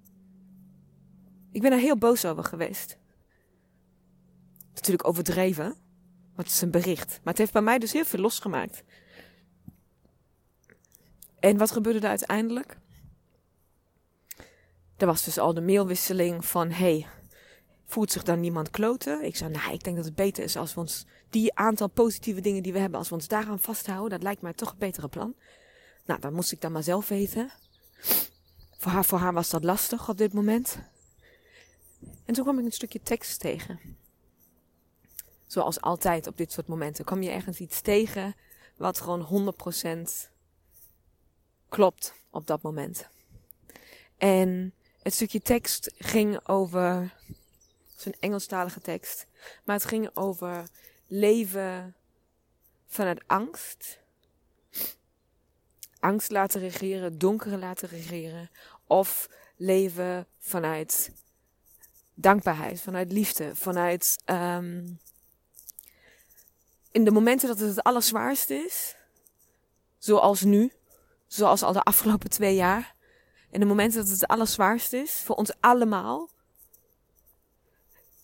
Ik 1.51 1.61
ben 1.61 1.71
er 1.71 1.79
heel 1.79 1.97
boos 1.97 2.25
over 2.25 2.43
geweest. 2.43 2.97
Natuurlijk 4.73 5.07
overdreven, 5.07 5.82
het 6.35 6.47
is 6.47 6.61
een 6.61 6.71
bericht. 6.71 7.07
Maar 7.07 7.33
het 7.33 7.37
heeft 7.37 7.53
bij 7.53 7.61
mij 7.61 7.79
dus 7.79 7.91
heel 7.91 8.05
veel 8.05 8.19
losgemaakt. 8.19 8.83
En 11.39 11.57
wat 11.57 11.71
gebeurde 11.71 11.99
er 11.99 12.07
uiteindelijk? 12.07 12.77
Er 14.97 15.05
was 15.05 15.23
dus 15.23 15.37
al 15.37 15.53
de 15.53 15.61
mailwisseling 15.61 16.45
van: 16.45 16.71
hey, 16.71 17.07
voelt 17.85 18.11
zich 18.11 18.23
dan 18.23 18.39
niemand 18.39 18.69
kloten? 18.69 19.23
Ik 19.23 19.35
zei: 19.35 19.51
Nou, 19.51 19.73
ik 19.73 19.83
denk 19.83 19.95
dat 19.95 20.05
het 20.05 20.15
beter 20.15 20.43
is 20.43 20.55
als 20.55 20.73
we 20.73 20.79
ons 20.79 21.05
die 21.29 21.55
aantal 21.55 21.87
positieve 21.87 22.41
dingen 22.41 22.63
die 22.63 22.73
we 22.73 22.79
hebben, 22.79 22.99
als 22.99 23.09
we 23.09 23.15
ons 23.15 23.27
daaraan 23.27 23.59
vasthouden, 23.59 24.09
dat 24.09 24.23
lijkt 24.23 24.41
mij 24.41 24.53
toch 24.53 24.71
een 24.71 24.77
betere 24.77 25.07
plan. 25.07 25.35
Nou, 26.05 26.19
dan 26.19 26.33
moest 26.33 26.51
ik 26.51 26.61
dan 26.61 26.71
maar 26.71 26.83
zelf 26.83 27.07
weten. 27.07 27.51
Voor 28.77 28.91
haar, 28.91 29.05
voor 29.05 29.19
haar 29.19 29.33
was 29.33 29.49
dat 29.49 29.63
lastig 29.63 30.09
op 30.09 30.17
dit 30.17 30.33
moment. 30.33 30.77
En 32.25 32.33
toen 32.33 32.43
kwam 32.43 32.59
ik 32.59 32.65
een 32.65 32.71
stukje 32.71 33.01
tekst 33.01 33.39
tegen. 33.39 33.79
Zoals 35.53 35.81
altijd 35.81 36.27
op 36.27 36.37
dit 36.37 36.51
soort 36.51 36.67
momenten 36.67 37.05
kwam 37.05 37.21
je 37.21 37.29
ergens 37.29 37.59
iets 37.59 37.81
tegen 37.81 38.35
wat 38.75 38.99
gewoon 38.99 39.53
100% 40.27 40.29
klopt 41.69 42.13
op 42.29 42.47
dat 42.47 42.61
moment. 42.61 43.09
En 44.17 44.73
het 45.01 45.13
stukje 45.13 45.41
tekst 45.41 45.93
ging 45.97 46.47
over. 46.47 47.13
Het 47.89 47.97
is 47.97 48.05
een 48.05 48.15
Engelstalige 48.19 48.79
tekst. 48.79 49.27
Maar 49.63 49.75
het 49.75 49.85
ging 49.85 50.09
over 50.13 50.67
leven 51.07 51.95
vanuit 52.87 53.23
angst. 53.27 53.99
Angst 55.99 56.31
laten 56.31 56.61
regeren, 56.61 57.17
donkere 57.17 57.57
laten 57.57 57.89
regeren. 57.89 58.49
Of 58.87 59.29
leven 59.55 60.27
vanuit 60.39 61.11
dankbaarheid, 62.13 62.81
vanuit 62.81 63.11
liefde, 63.11 63.55
vanuit. 63.55 64.15
Um, 64.25 65.01
in 66.93 67.03
de 67.03 67.11
momenten 67.11 67.47
dat 67.47 67.59
het 67.59 67.69
het 67.69 67.83
allerzwaarst 67.83 68.49
is, 68.49 68.95
zoals 69.97 70.41
nu, 70.41 70.71
zoals 71.27 71.63
al 71.63 71.73
de 71.73 71.83
afgelopen 71.83 72.29
twee 72.29 72.55
jaar. 72.55 72.95
In 73.51 73.59
de 73.59 73.65
momenten 73.65 73.99
dat 73.99 74.09
het 74.09 74.19
het 74.19 74.29
allerzwaarst 74.29 74.93
is, 74.93 75.11
voor 75.11 75.35
ons 75.35 75.51
allemaal, 75.59 76.29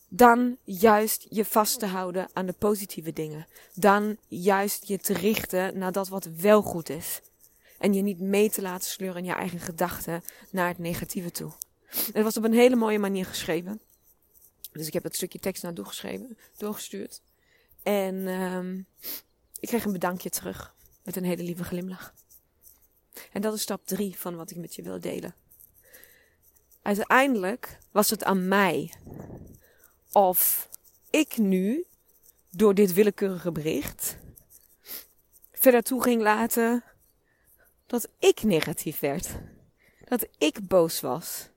dan 0.07 0.57
juist 0.63 1.25
je 1.29 1.45
vast 1.45 1.79
te 1.79 1.85
houden 1.85 2.29
aan 2.33 2.45
de 2.45 2.53
positieve 2.53 3.13
dingen. 3.13 3.47
Dan 3.73 4.17
juist 4.27 4.87
je 4.87 4.97
te 4.97 5.13
richten 5.13 5.77
naar 5.77 5.91
dat 5.91 6.07
wat 6.07 6.25
wel 6.25 6.61
goed 6.61 6.89
is. 6.89 7.21
En 7.77 7.93
je 7.93 8.01
niet 8.01 8.19
mee 8.19 8.49
te 8.49 8.61
laten 8.61 8.89
sleuren 8.89 9.17
in 9.17 9.25
je 9.25 9.33
eigen 9.33 9.59
gedachten 9.59 10.23
naar 10.49 10.67
het 10.67 10.77
negatieve 10.77 11.31
toe. 11.31 11.51
Het 11.85 12.23
was 12.23 12.37
op 12.37 12.43
een 12.43 12.53
hele 12.53 12.75
mooie 12.75 12.99
manier 12.99 13.25
geschreven. 13.25 13.81
Dus 14.71 14.87
ik 14.87 14.93
heb 14.93 15.03
het 15.03 15.15
stukje 15.15 15.39
tekst 15.39 15.63
naar 15.63 15.73
doorgeschreven, 15.73 16.37
doorgestuurd. 16.57 17.21
En 17.89 18.27
um, 18.27 18.85
ik 19.59 19.67
kreeg 19.67 19.85
een 19.85 19.91
bedankje 19.91 20.29
terug. 20.29 20.75
Met 21.03 21.15
een 21.15 21.23
hele 21.23 21.43
lieve 21.43 21.63
glimlach. 21.63 22.13
En 23.31 23.41
dat 23.41 23.53
is 23.53 23.61
stap 23.61 23.85
drie 23.85 24.17
van 24.17 24.35
wat 24.35 24.51
ik 24.51 24.57
met 24.57 24.75
je 24.75 24.81
wil 24.81 24.99
delen. 24.99 25.35
Uiteindelijk 26.81 27.77
was 27.91 28.09
het 28.09 28.23
aan 28.23 28.47
mij 28.47 28.93
of 30.11 30.69
ik 31.09 31.37
nu 31.37 31.85
door 32.49 32.73
dit 32.73 32.93
willekeurige 32.93 33.51
bericht 33.51 34.17
verder 35.51 35.83
toe 35.83 36.03
ging 36.03 36.21
laten 36.21 36.83
dat 37.85 38.09
ik 38.19 38.43
negatief 38.43 38.99
werd. 38.99 39.29
Dat 40.05 40.27
ik 40.37 40.67
boos 40.67 41.01
was. 41.01 41.49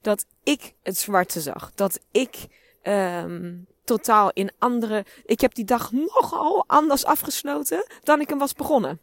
Dat 0.00 0.26
ik 0.42 0.74
het 0.82 0.96
zwarte 0.96 1.40
zag. 1.40 1.72
Dat 1.74 2.00
ik 2.10 2.46
um, 2.82 3.66
totaal 3.88 4.30
in 4.32 4.50
andere. 4.58 5.04
Ik 5.24 5.40
heb 5.40 5.54
die 5.54 5.64
dag 5.64 5.92
nogal 5.92 6.64
anders 6.66 7.04
afgesloten 7.04 7.86
dan 8.02 8.20
ik 8.20 8.28
hem 8.28 8.38
was 8.38 8.52
begonnen. 8.52 9.00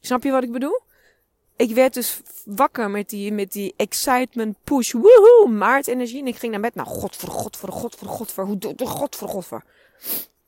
Snap 0.00 0.22
je 0.22 0.30
wat 0.30 0.42
ik 0.42 0.52
bedoel? 0.52 0.86
ik 1.58 1.74
werd 1.74 1.94
dus 1.94 2.20
wakker 2.44 2.90
met 2.90 3.08
die, 3.08 3.32
met 3.32 3.52
die 3.52 3.74
excitement 3.76 4.56
push. 4.64 4.92
Woehoe, 4.92 5.48
maartenergie. 5.50 6.20
En 6.20 6.26
ik 6.26 6.36
ging 6.36 6.52
naar 6.52 6.60
bed. 6.60 6.74
Nou, 6.74 6.88
god 6.88 7.16
voor 7.16 7.30
god 7.30 7.56
voor 7.56 7.72
god 7.72 7.96
voor 7.96 8.08
god 8.08 8.32
voor. 8.32 8.44
Hoe 8.44 8.58
de 8.58 8.86
god 8.86 9.16
voor 9.16 9.28
god 9.28 9.46
voor. 9.46 9.64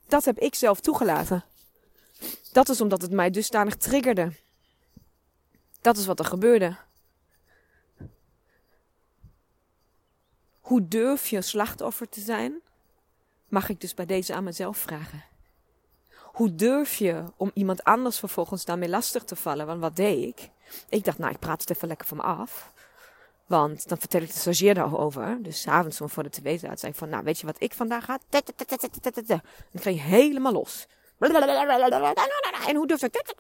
Dat 0.09 0.24
heb 0.24 0.38
ik 0.38 0.54
zelf 0.54 0.80
toegelaten. 0.80 1.44
Dat 2.52 2.68
is 2.68 2.80
omdat 2.80 3.02
het 3.02 3.11
mij 3.11 3.30
dusdanig 3.30 3.76
triggerde. 3.76 4.33
Dat 5.80 5.96
is 5.96 6.06
wat 6.06 6.18
er 6.18 6.24
gebeurde. 6.24 6.76
Hoe 10.61 10.88
durf 10.88 11.26
je 11.26 11.42
slachtoffer 11.42 12.09
te 12.09 12.20
zijn? 12.20 12.61
Mag 13.50 13.68
ik 13.68 13.80
dus 13.80 13.94
bij 13.94 14.06
deze 14.06 14.34
aan 14.34 14.44
mezelf 14.44 14.78
vragen. 14.78 15.24
Hoe 16.22 16.54
durf 16.54 16.96
je 16.96 17.24
om 17.36 17.50
iemand 17.54 17.84
anders 17.84 18.18
vervolgens 18.18 18.64
daarmee 18.64 18.88
lastig 18.88 19.24
te 19.24 19.36
vallen? 19.36 19.66
Want 19.66 19.80
wat 19.80 19.96
deed 19.96 20.24
ik? 20.24 20.50
Ik 20.88 21.04
dacht, 21.04 21.18
nou, 21.18 21.32
ik 21.32 21.38
praat 21.38 21.60
het 21.60 21.70
even 21.70 21.88
lekker 21.88 22.06
van 22.06 22.16
me 22.16 22.22
af. 22.22 22.72
Want 23.46 23.88
dan 23.88 23.98
vertel 23.98 24.20
ik 24.20 24.32
de 24.32 24.38
stagiair 24.38 24.74
daarover. 24.74 25.38
Dus 25.42 25.60
s'avonds 25.60 26.00
om 26.00 26.08
voor 26.08 26.22
de 26.22 26.30
tv 26.30 26.58
zei 26.58 26.76
ik 26.82 26.94
van, 26.94 27.08
nou, 27.08 27.24
weet 27.24 27.38
je 27.38 27.46
wat 27.46 27.62
ik 27.62 27.72
vandaag 27.72 28.04
ga? 28.04 28.18
Dan 28.28 28.42
ging 29.72 29.96
je 29.96 30.02
helemaal 30.02 30.52
los. 30.52 30.86
En 32.66 32.76
hoe 32.76 32.86
durf 32.86 33.02
ik? 33.02 33.34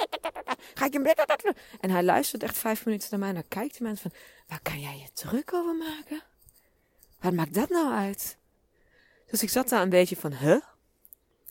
Ga 0.74 0.84
ik 0.84 0.92
hem... 0.92 1.06
En 1.80 1.90
hij 1.90 2.02
luistert 2.02 2.42
echt 2.42 2.58
vijf 2.58 2.84
minuten 2.84 3.08
naar 3.10 3.18
mij 3.18 3.28
en 3.28 3.34
dan 3.34 3.48
kijkt 3.48 3.78
hij 3.78 3.86
mensen 3.86 4.10
van, 4.10 4.20
waar 4.46 4.60
kan 4.62 4.80
jij 4.80 4.98
je 4.98 5.12
druk 5.12 5.54
over 5.54 5.74
maken? 5.74 6.22
Wat 7.20 7.32
maakt 7.32 7.54
dat 7.54 7.68
nou 7.68 7.92
uit? 7.92 8.38
Dus 9.30 9.42
ik 9.42 9.50
zat 9.50 9.68
daar 9.68 9.82
een 9.82 9.88
beetje 9.88 10.16
van, 10.16 10.32
huh? 10.32 10.60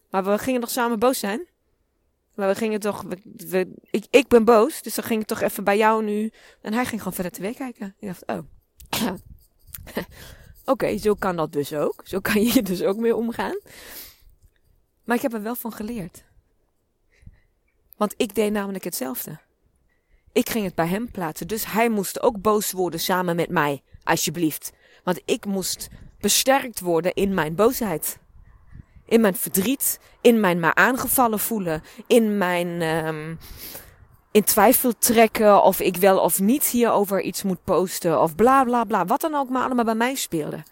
Maar 0.10 0.24
we 0.24 0.38
gingen 0.38 0.62
nog 0.62 0.70
samen 0.70 1.00
boos 1.00 1.20
zijn. 1.20 1.48
Maar 2.36 2.48
we 2.48 2.56
gingen 2.56 2.80
toch, 2.80 3.06
ik, 3.90 4.06
ik 4.10 4.28
ben 4.28 4.46
boos, 4.46 4.82
dus 4.82 4.96
dan 4.96 5.04
ging 5.04 5.22
ik 5.22 5.28
toch 5.28 5.42
even 5.42 5.64
bij 5.64 5.78
jou 5.78 6.04
nu. 6.04 6.32
En 6.62 6.74
hij 6.74 6.86
ging 6.86 7.00
gewoon 7.00 7.14
verder 7.14 7.32
tv 7.32 7.56
kijken. 7.56 7.96
Ik 8.00 8.08
dacht, 8.08 8.26
oh. 8.26 9.18
Oké, 10.66 10.98
zo 10.98 11.14
kan 11.14 11.36
dat 11.36 11.52
dus 11.52 11.74
ook. 11.74 12.02
Zo 12.04 12.20
kan 12.20 12.44
je 12.44 12.62
dus 12.62 12.84
ook 12.84 12.98
mee 12.98 13.16
omgaan. 13.16 13.60
Maar 15.04 15.16
ik 15.16 15.22
heb 15.22 15.34
er 15.34 15.42
wel 15.42 15.56
van 15.56 15.74
geleerd. 15.74 16.24
Want 17.98 18.14
ik 18.18 18.36
deed 18.36 18.52
namelijk 18.52 18.84
hetzelfde. 18.84 19.40
Ik 20.32 20.50
ging 20.50 20.66
het 20.66 20.76
bij 20.76 20.88
hem 20.88 21.12
plaatsen, 21.12 21.48
dus 21.48 21.66
hij 21.66 21.90
moest 21.90 22.22
ook 22.22 22.42
boos 22.42 22.72
worden 22.72 23.00
samen 23.00 23.36
met 23.36 23.50
mij, 23.50 23.84
alsjeblieft. 24.04 24.72
Want 25.04 25.22
ik 25.26 25.46
moest 25.46 25.88
besterkt 26.20 26.80
worden 26.80 27.14
in 27.14 27.34
mijn 27.34 27.56
boosheid. 27.56 28.20
In 29.06 29.22
mijn 29.22 29.36
verdriet, 29.36 30.00
in 30.22 30.40
mijn 30.40 30.60
maar 30.60 30.76
aangevallen 30.76 31.40
voelen, 31.40 31.84
in 32.08 32.38
mijn 32.38 32.82
um, 32.82 33.38
in 34.32 34.44
twijfel 34.44 34.98
trekken 34.98 35.64
of 35.64 35.80
ik 35.80 35.98
wel 35.98 36.20
of 36.20 36.40
niet 36.40 36.66
hierover 36.66 37.22
iets 37.22 37.44
moet 37.44 37.64
posten 37.64 38.22
of 38.22 38.36
bla 38.36 38.64
bla 38.64 38.84
bla. 38.84 39.06
Wat 39.06 39.22
dan 39.22 39.36
ook 39.36 39.50
maar 39.50 39.64
allemaal 39.64 39.86
bij 39.86 39.96
mij 39.96 40.16
speelde. 40.16 40.64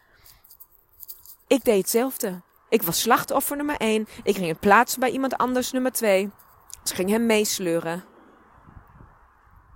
Ik 1.48 1.64
deed 1.64 1.78
hetzelfde. 1.78 2.42
Ik 2.70 2.82
was 2.82 3.02
slachtoffer 3.02 3.58
nummer 3.58 3.78
1. 3.78 4.08
Ik 4.24 4.36
ging 4.36 4.48
het 4.48 4.60
plaatsen 4.60 5.00
bij 5.00 5.10
iemand 5.10 5.38
anders 5.38 5.72
nummer 5.72 5.92
2. 5.92 6.30
Ze 6.84 6.96
ging 6.96 7.10
hem 7.10 7.26
meesleuren. 7.26 8.04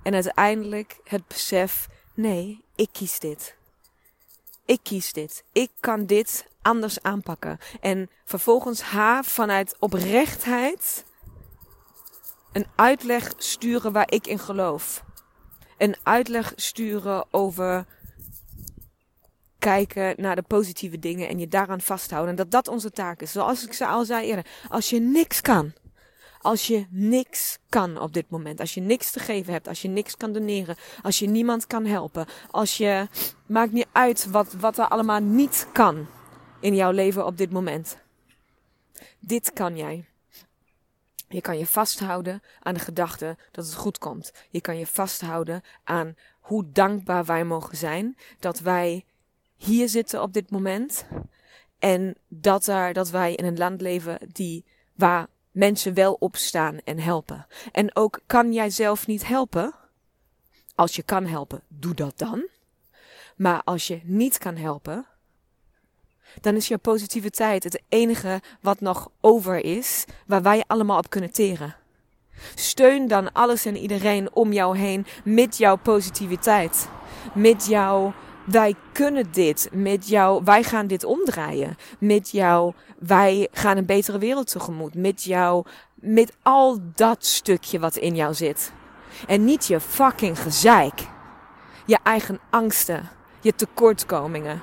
En 0.04 0.14
uiteindelijk 0.14 1.00
het 1.04 1.28
besef: 1.28 1.88
nee, 2.14 2.64
ik 2.76 2.90
kies 2.92 3.20
dit. 3.20 3.58
Ik 4.72 4.80
kies 4.84 5.14
dit. 5.14 5.44
Ik 5.52 5.72
kan 5.80 6.06
dit 6.06 6.48
anders 6.62 7.02
aanpakken. 7.02 7.58
En 7.82 8.10
vervolgens 8.26 8.82
haar 8.82 9.26
vanuit 9.26 9.76
oprechtheid 9.80 11.06
een 12.52 12.66
uitleg 12.76 13.34
sturen 13.38 13.92
waar 13.92 14.12
ik 14.12 14.28
in 14.28 14.40
geloof. 14.40 15.04
Een 15.78 15.96
uitleg 16.04 16.54
sturen 16.56 17.26
over 17.32 17.86
kijken 19.60 20.14
naar 20.18 20.36
de 20.36 20.42
positieve 20.42 21.00
dingen 21.00 21.28
en 21.28 21.40
je 21.40 21.48
daaraan 21.48 21.82
vasthouden. 21.82 22.30
En 22.30 22.36
dat 22.36 22.52
dat 22.52 22.68
onze 22.68 22.92
taak 22.92 23.22
is. 23.22 23.32
Zoals 23.32 23.66
ik 23.66 23.82
al 23.82 24.06
zei 24.06 24.28
eerder. 24.28 24.46
Als 24.70 24.90
je 24.90 25.00
niks 25.00 25.42
kan. 25.42 25.74
Als 26.42 26.68
je 26.68 26.86
niks 26.90 27.60
kan 27.70 28.00
op 28.00 28.14
dit 28.14 28.30
moment. 28.30 28.60
Als 28.60 28.74
je 28.74 28.82
niks 28.82 29.12
te 29.12 29.20
geven 29.20 29.54
hebt. 29.54 29.68
Als 29.68 29.82
je 29.82 29.88
niks 29.88 30.18
kan 30.18 30.32
doneren. 30.32 30.76
Als 31.02 31.20
je 31.20 31.28
niemand 31.28 31.68
kan 31.68 31.86
helpen. 31.86 32.26
Als 32.52 32.78
je. 32.78 33.08
Maakt 33.46 33.72
niet 33.72 33.88
uit 33.92 34.30
wat, 34.30 34.54
wat 34.54 34.78
er 34.78 34.88
allemaal 34.88 35.20
niet 35.20 35.68
kan 35.74 36.08
in 36.60 36.76
jouw 36.76 36.92
leven 36.92 37.26
op 37.26 37.38
dit 37.38 37.52
moment. 37.52 37.98
Dit 39.20 39.54
kan 39.54 39.78
jij. 39.78 40.06
Je 41.28 41.42
kan 41.42 41.58
je 41.58 41.66
vasthouden 41.66 42.42
aan 42.60 42.74
de 42.74 42.80
gedachte 42.80 43.38
dat 43.52 43.66
het 43.66 43.76
goed 43.76 43.98
komt. 43.98 44.34
Je 44.50 44.62
kan 44.62 44.78
je 44.78 44.88
vasthouden 44.88 45.62
aan 45.84 46.16
hoe 46.40 46.72
dankbaar 46.72 47.26
wij 47.26 47.44
mogen 47.44 47.78
zijn 47.78 48.18
dat 48.40 48.60
wij 48.60 49.06
hier 49.56 49.90
zitten 49.90 50.22
op 50.22 50.34
dit 50.34 50.52
moment. 50.52 51.06
En 51.80 52.16
dat, 52.28 52.68
er, 52.68 52.94
dat 52.94 53.10
wij 53.10 53.34
in 53.34 53.46
een 53.46 53.58
land 53.58 53.82
leven 53.82 54.18
die, 54.32 54.66
waar 54.96 55.28
mensen 55.52 55.94
wel 55.94 56.14
opstaan 56.20 56.80
en 56.84 57.00
helpen. 57.00 57.48
En 57.72 57.96
ook 57.96 58.20
kan 58.26 58.54
jij 58.54 58.70
zelf 58.70 59.08
niet 59.08 59.28
helpen. 59.28 59.74
Als 60.76 60.96
je 60.96 61.04
kan 61.04 61.26
helpen, 61.26 61.64
doe 61.68 61.94
dat 61.94 62.18
dan. 62.18 62.48
Maar 63.36 63.62
als 63.64 63.88
je 63.88 64.00
niet 64.04 64.38
kan 64.38 64.56
helpen, 64.56 65.06
dan 66.42 66.56
is 66.56 66.68
je 66.68 66.78
positiviteit 66.78 67.64
het 67.64 67.82
enige 67.90 68.42
wat 68.62 68.80
nog 68.80 69.10
over 69.22 69.66
is, 69.66 70.06
waar 70.28 70.42
wij 70.42 70.64
allemaal 70.68 70.98
op 70.98 71.10
kunnen 71.10 71.32
teren. 71.32 71.76
Steun 72.56 73.08
dan 73.08 73.32
alles 73.32 73.66
en 73.66 73.78
iedereen 73.78 74.34
om 74.34 74.54
jou 74.54 74.78
heen 74.78 75.06
met 75.24 75.58
jouw 75.58 75.76
positiviteit. 75.76 76.90
Met 77.34 77.66
jouw 77.66 78.14
wij 78.44 78.76
kunnen 78.92 79.32
dit. 79.32 79.70
Met 79.72 80.08
jou, 80.08 80.42
wij 80.44 80.64
gaan 80.64 80.88
dit 80.88 81.04
omdraaien. 81.04 81.78
Met 82.00 82.30
jou, 82.30 82.74
wij 83.00 83.48
gaan 83.52 83.78
een 83.78 83.86
betere 83.86 84.18
wereld 84.18 84.52
tegemoet. 84.52 84.96
Met 84.96 85.24
jou, 85.24 85.66
met 85.96 86.34
al 86.42 86.80
dat 86.96 87.26
stukje 87.26 87.80
wat 87.80 87.96
in 87.96 88.16
jou 88.16 88.34
zit. 88.34 88.72
En 89.28 89.46
niet 89.46 89.66
je 89.66 89.80
fucking 89.80 90.40
gezeik. 90.40 91.00
Je 91.86 91.98
eigen 92.04 92.40
angsten. 92.50 93.10
Je 93.42 93.56
tekortkomingen. 93.56 94.62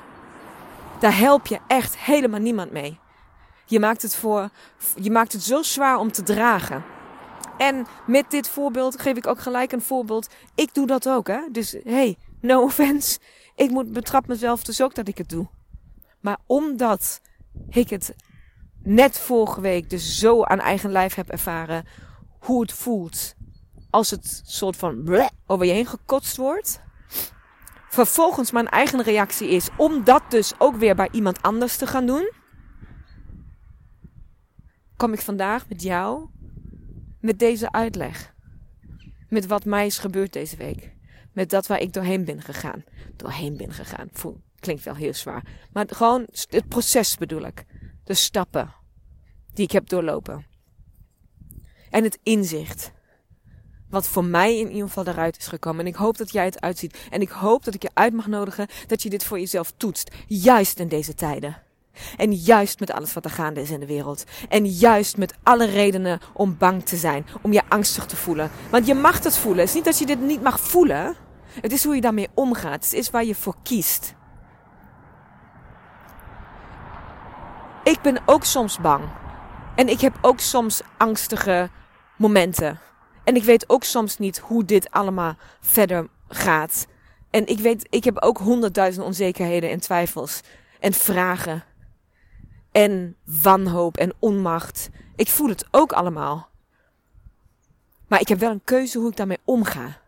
Daar 1.01 1.19
help 1.19 1.47
je 1.47 1.59
echt 1.67 1.99
helemaal 1.99 2.41
niemand 2.41 2.71
mee. 2.71 2.99
Je 3.65 3.81
maakt 3.81 4.03
het, 4.03 4.17
voor, 4.17 4.49
je 4.95 5.11
maakt 5.11 5.33
het 5.33 5.43
zo 5.43 5.63
zwaar 5.63 5.99
om 5.99 6.13
te 6.13 6.23
dragen. 6.23 6.85
En 7.59 7.87
met 8.07 8.31
dit 8.31 8.49
voorbeeld 8.49 9.01
geef 9.01 9.17
ik 9.17 9.27
ook 9.27 9.41
gelijk 9.41 9.73
een 9.73 9.83
voorbeeld. 9.83 10.29
Ik 10.55 10.75
doe 10.75 10.87
dat 10.87 11.09
ook, 11.09 11.27
hè. 11.27 11.41
Dus 11.53 11.77
hey, 11.85 12.17
no 12.41 12.63
offense. 12.69 13.19
Ik 13.59 13.71
moet 13.71 13.93
betrap 13.93 14.27
mezelf 14.27 14.65
dus 14.65 14.83
ook 14.83 14.95
dat 14.95 15.09
ik 15.09 15.19
het 15.19 15.29
doe. 15.29 15.49
Maar 16.21 16.39
omdat 16.47 17.21
ik 17.69 17.91
het 17.91 18.15
net 18.83 19.19
vorige 19.19 19.61
week 19.61 19.91
dus 19.91 20.19
zo 20.19 20.43
aan 20.43 20.61
eigen 20.61 20.91
lijf 20.91 21.15
heb 21.15 21.29
ervaren 21.29 21.85
hoe 22.39 22.61
het 22.61 22.73
voelt 22.73 23.35
als 23.91 24.11
het 24.11 24.43
soort 24.45 24.77
van 24.77 25.27
over 25.47 25.67
je 25.67 25.73
heen 25.73 25.87
gekotst 25.87 26.37
wordt. 26.37 26.81
Vervolgens 27.89 28.51
mijn 28.51 28.69
eigen 28.69 29.03
reactie 29.03 29.49
is 29.49 29.69
om 29.77 30.05
dat 30.05 30.23
dus 30.29 30.53
ook 30.59 30.77
weer 30.77 30.95
bij 30.95 31.09
iemand 31.13 31.43
anders 31.43 31.77
te 31.77 31.87
gaan 31.87 32.07
doen. 32.07 32.33
Kom 34.97 35.13
ik 35.13 35.21
vandaag 35.21 35.69
met 35.69 35.83
jou 35.83 36.29
met 37.21 37.39
deze 37.39 37.73
uitleg. 37.73 38.35
Met 39.29 39.47
wat 39.47 39.65
mij 39.65 39.87
is 39.87 39.99
gebeurd 39.99 40.33
deze 40.33 40.57
week. 40.57 40.97
Met 41.39 41.51
dat 41.51 41.67
waar 41.67 41.81
ik 41.81 41.93
doorheen 41.93 42.25
ben 42.25 42.43
gegaan. 42.43 42.85
Doorheen 43.17 43.57
ben 43.57 43.73
gegaan. 43.73 44.09
Voel, 44.13 44.41
klinkt 44.61 44.85
wel 44.85 44.95
heel 44.95 45.15
zwaar. 45.15 45.45
Maar 45.73 45.87
gewoon 45.89 46.27
het 46.49 46.69
proces 46.69 47.17
bedoel 47.17 47.43
ik. 47.43 47.65
De 48.05 48.15
stappen 48.15 48.75
die 49.55 49.65
ik 49.65 49.71
heb 49.71 49.89
doorlopen. 49.89 50.47
En 51.91 52.05
het 52.05 52.19
inzicht. 52.23 52.93
Wat 53.91 54.09
voor 54.09 54.25
mij 54.25 54.59
in 54.59 54.71
ieder 54.71 54.87
geval 54.87 55.07
eruit 55.07 55.39
is 55.39 55.47
gekomen. 55.47 55.81
En 55.81 55.87
ik 55.87 55.95
hoop 55.95 56.17
dat 56.17 56.33
jij 56.33 56.45
het 56.45 56.61
uitziet. 56.61 56.99
En 57.11 57.21
ik 57.21 57.31
hoop 57.31 57.65
dat 57.65 57.75
ik 57.75 57.83
je 57.83 57.91
uit 57.95 58.13
mag 58.13 58.27
nodigen 58.27 58.67
dat 58.87 59.03
je 59.03 59.11
dit 59.11 59.25
voor 59.25 59.39
jezelf 59.39 59.73
toetst. 59.77 60.15
Juist 60.27 60.79
in 60.79 60.89
deze 60.89 61.15
tijden. 61.15 61.63
En 62.17 62.33
juist 62.33 62.81
met 62.81 62.91
alles 62.91 63.13
wat 63.13 63.25
er 63.25 63.31
gaande 63.31 63.61
is 63.61 63.71
in 63.71 63.81
de 63.81 63.87
wereld. 63.87 64.25
En 64.49 64.67
juist 64.67 65.17
met 65.17 65.35
alle 65.43 65.67
redenen 65.67 66.21
om 66.33 66.57
bang 66.59 66.85
te 66.85 66.97
zijn. 66.97 67.27
Om 67.43 67.53
je 67.53 67.63
angstig 67.69 68.07
te 68.07 68.17
voelen. 68.17 68.51
Want 68.71 68.87
je 68.87 68.95
mag 68.95 69.25
het 69.25 69.37
voelen. 69.39 69.61
Het 69.61 69.69
is 69.69 69.75
niet 69.75 69.85
dat 69.85 69.99
je 69.99 70.07
dit 70.07 70.21
niet 70.21 70.43
mag 70.43 70.61
voelen. 70.61 71.27
Het 71.61 71.73
is 71.73 71.85
hoe 71.85 71.95
je 71.95 72.01
daarmee 72.01 72.29
omgaat. 72.35 72.85
Het 72.85 72.93
is 72.93 73.11
waar 73.11 73.25
je 73.25 73.35
voor 73.35 73.55
kiest. 73.63 74.15
Ik 77.85 78.01
ben 78.03 78.21
ook 78.27 78.45
soms 78.45 78.81
bang. 78.81 79.05
En 79.77 79.89
ik 79.89 80.01
heb 80.01 80.19
ook 80.21 80.41
soms 80.41 80.81
angstige 80.97 81.71
momenten. 82.17 82.79
En 83.25 83.37
ik 83.37 83.45
weet 83.45 83.69
ook 83.69 83.85
soms 83.85 84.19
niet 84.19 84.39
hoe 84.39 84.65
dit 84.65 84.91
allemaal 84.91 85.37
verder 85.61 86.09
gaat. 86.29 86.87
En 87.31 87.47
ik 87.47 87.59
weet, 87.59 87.87
ik 87.91 88.05
heb 88.05 88.19
ook 88.19 88.39
honderdduizend 88.39 89.07
onzekerheden 89.07 89.71
en 89.71 89.81
twijfels. 89.81 90.41
En 90.81 90.93
vragen. 90.93 91.65
En 92.73 93.17
wanhoop 93.43 93.97
en 93.97 94.13
onmacht. 94.19 94.91
Ik 95.17 95.29
voel 95.29 95.49
het 95.49 95.67
ook 95.71 95.93
allemaal. 95.93 96.49
Maar 98.07 98.21
ik 98.21 98.29
heb 98.29 98.39
wel 98.39 98.51
een 98.51 98.65
keuze 98.65 98.99
hoe 98.99 99.11
ik 99.11 99.17
daarmee 99.17 99.39
omga. 99.45 100.01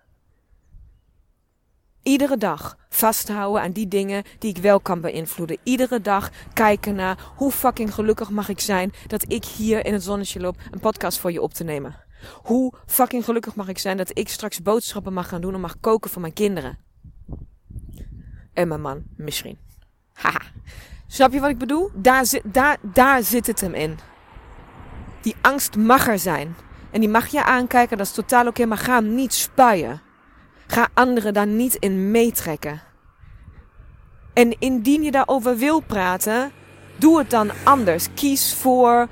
Iedere 2.02 2.36
dag 2.36 2.76
vasthouden 2.88 3.62
aan 3.62 3.72
die 3.72 3.88
dingen 3.88 4.24
die 4.38 4.50
ik 4.56 4.62
wel 4.62 4.80
kan 4.80 5.00
beïnvloeden. 5.00 5.58
Iedere 5.62 6.00
dag 6.00 6.30
kijken 6.52 6.94
naar 6.94 7.18
hoe 7.36 7.50
fucking 7.50 7.94
gelukkig 7.94 8.30
mag 8.30 8.48
ik 8.48 8.60
zijn 8.60 8.92
dat 9.06 9.24
ik 9.32 9.44
hier 9.44 9.86
in 9.86 9.92
het 9.92 10.02
zonnetje 10.02 10.40
loop 10.40 10.56
een 10.70 10.80
podcast 10.80 11.18
voor 11.18 11.32
je 11.32 11.42
op 11.42 11.54
te 11.54 11.64
nemen. 11.64 11.96
Hoe 12.42 12.74
fucking 12.86 13.24
gelukkig 13.24 13.54
mag 13.54 13.68
ik 13.68 13.78
zijn 13.78 13.96
dat 13.96 14.18
ik 14.18 14.28
straks 14.28 14.62
boodschappen 14.62 15.12
mag 15.12 15.28
gaan 15.28 15.40
doen 15.40 15.54
en 15.54 15.60
mag 15.60 15.80
koken 15.80 16.10
voor 16.10 16.20
mijn 16.20 16.32
kinderen. 16.32 16.78
En 18.52 18.68
mijn 18.68 18.80
man, 18.80 19.02
misschien. 19.16 19.58
Haha. 20.12 20.40
Snap 21.06 21.32
je 21.32 21.40
wat 21.40 21.50
ik 21.50 21.58
bedoel? 21.58 21.90
Daar, 21.94 22.26
zit, 22.26 22.42
daar, 22.44 22.78
daar 22.82 23.22
zit 23.22 23.46
het 23.46 23.60
hem 23.60 23.74
in. 23.74 23.98
Die 25.22 25.34
angst 25.40 25.76
mag 25.76 26.08
er 26.08 26.18
zijn. 26.18 26.56
En 26.90 27.00
die 27.00 27.08
mag 27.08 27.26
je 27.26 27.44
aankijken, 27.44 27.96
dat 27.98 28.06
is 28.06 28.12
totaal 28.12 28.46
oké, 28.46 28.66
maar 28.66 28.78
ga 28.78 28.94
hem 28.94 29.14
niet 29.14 29.34
spuien. 29.34 30.00
Ga 30.70 30.88
anderen 30.94 31.34
daar 31.34 31.46
niet 31.46 31.74
in 31.74 32.10
meetrekken. 32.10 32.82
En 34.32 34.58
indien 34.58 35.02
je 35.02 35.10
daarover 35.10 35.56
wil 35.56 35.80
praten, 35.80 36.52
doe 36.96 37.18
het 37.18 37.30
dan 37.30 37.50
anders. 37.64 38.06
Kies 38.14 38.54
voor. 38.54 39.08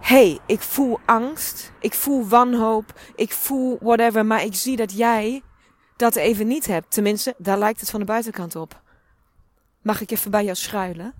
hey, 0.00 0.38
ik 0.46 0.60
voel 0.60 1.00
angst, 1.04 1.72
ik 1.80 1.94
voel 1.94 2.26
wanhoop, 2.28 3.00
ik 3.14 3.32
voel 3.32 3.78
whatever, 3.80 4.26
maar 4.26 4.44
ik 4.44 4.54
zie 4.54 4.76
dat 4.76 4.92
jij 4.92 5.42
dat 5.96 6.16
even 6.16 6.46
niet 6.46 6.66
hebt. 6.66 6.90
Tenminste, 6.90 7.34
daar 7.38 7.58
lijkt 7.58 7.80
het 7.80 7.90
van 7.90 8.00
de 8.00 8.06
buitenkant 8.06 8.56
op. 8.56 8.82
Mag 9.82 10.00
ik 10.00 10.10
even 10.10 10.30
bij 10.30 10.44
jou 10.44 10.56
schuilen? 10.56 11.14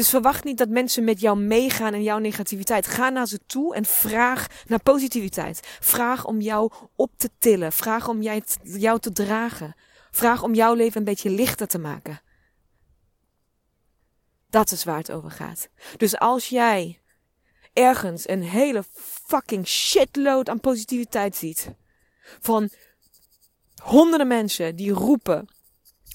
Dus 0.00 0.10
verwacht 0.10 0.44
niet 0.44 0.58
dat 0.58 0.68
mensen 0.68 1.04
met 1.04 1.20
jou 1.20 1.38
meegaan 1.38 1.94
in 1.94 2.02
jouw 2.02 2.18
negativiteit. 2.18 2.86
Ga 2.86 3.08
naar 3.08 3.26
ze 3.26 3.40
toe 3.46 3.74
en 3.74 3.84
vraag 3.84 4.46
naar 4.66 4.82
positiviteit. 4.82 5.60
Vraag 5.80 6.24
om 6.24 6.40
jou 6.40 6.72
op 6.96 7.10
te 7.16 7.30
tillen. 7.38 7.72
Vraag 7.72 8.08
om 8.08 8.22
jou 8.62 9.00
te 9.00 9.12
dragen. 9.12 9.74
Vraag 10.10 10.42
om 10.42 10.54
jouw 10.54 10.74
leven 10.74 10.98
een 10.98 11.04
beetje 11.04 11.30
lichter 11.30 11.66
te 11.66 11.78
maken. 11.78 12.20
Dat 14.50 14.70
is 14.70 14.84
waar 14.84 14.96
het 14.96 15.12
over 15.12 15.30
gaat. 15.30 15.68
Dus 15.96 16.18
als 16.18 16.48
jij 16.48 17.00
ergens 17.72 18.28
een 18.28 18.42
hele 18.42 18.84
fucking 19.26 19.66
shitload 19.66 20.48
aan 20.48 20.60
positiviteit 20.60 21.36
ziet. 21.36 21.70
Van 22.40 22.70
honderden 23.82 24.28
mensen 24.28 24.76
die 24.76 24.92
roepen 24.92 25.48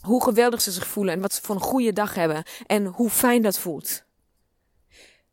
hoe 0.05 0.23
geweldig 0.23 0.61
ze 0.61 0.71
zich 0.71 0.87
voelen 0.87 1.13
en 1.13 1.21
wat 1.21 1.33
ze 1.33 1.41
voor 1.41 1.55
een 1.55 1.61
goede 1.61 1.93
dag 1.93 2.13
hebben 2.13 2.43
en 2.65 2.85
hoe 2.85 3.09
fijn 3.09 3.41
dat 3.41 3.59
voelt. 3.59 4.03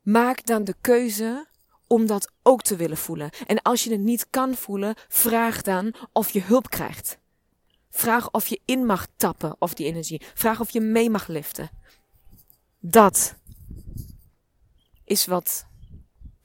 Maak 0.01 0.45
dan 0.45 0.63
de 0.63 0.75
keuze 0.81 1.47
om 1.87 2.05
dat 2.05 2.31
ook 2.41 2.61
te 2.61 2.75
willen 2.75 2.97
voelen. 2.97 3.29
En 3.47 3.61
als 3.61 3.83
je 3.83 3.91
het 3.91 3.99
niet 3.99 4.29
kan 4.29 4.55
voelen, 4.55 4.95
vraag 5.07 5.61
dan 5.61 5.93
of 6.11 6.29
je 6.29 6.41
hulp 6.41 6.69
krijgt. 6.69 7.17
Vraag 7.89 8.31
of 8.31 8.47
je 8.47 8.61
in 8.65 8.85
mag 8.85 9.07
tappen 9.15 9.55
of 9.59 9.73
die 9.73 9.85
energie. 9.85 10.21
Vraag 10.33 10.59
of 10.59 10.69
je 10.69 10.79
mee 10.81 11.09
mag 11.09 11.27
liften. 11.27 11.69
Dat 12.79 13.35
is 15.03 15.25
wat 15.25 15.65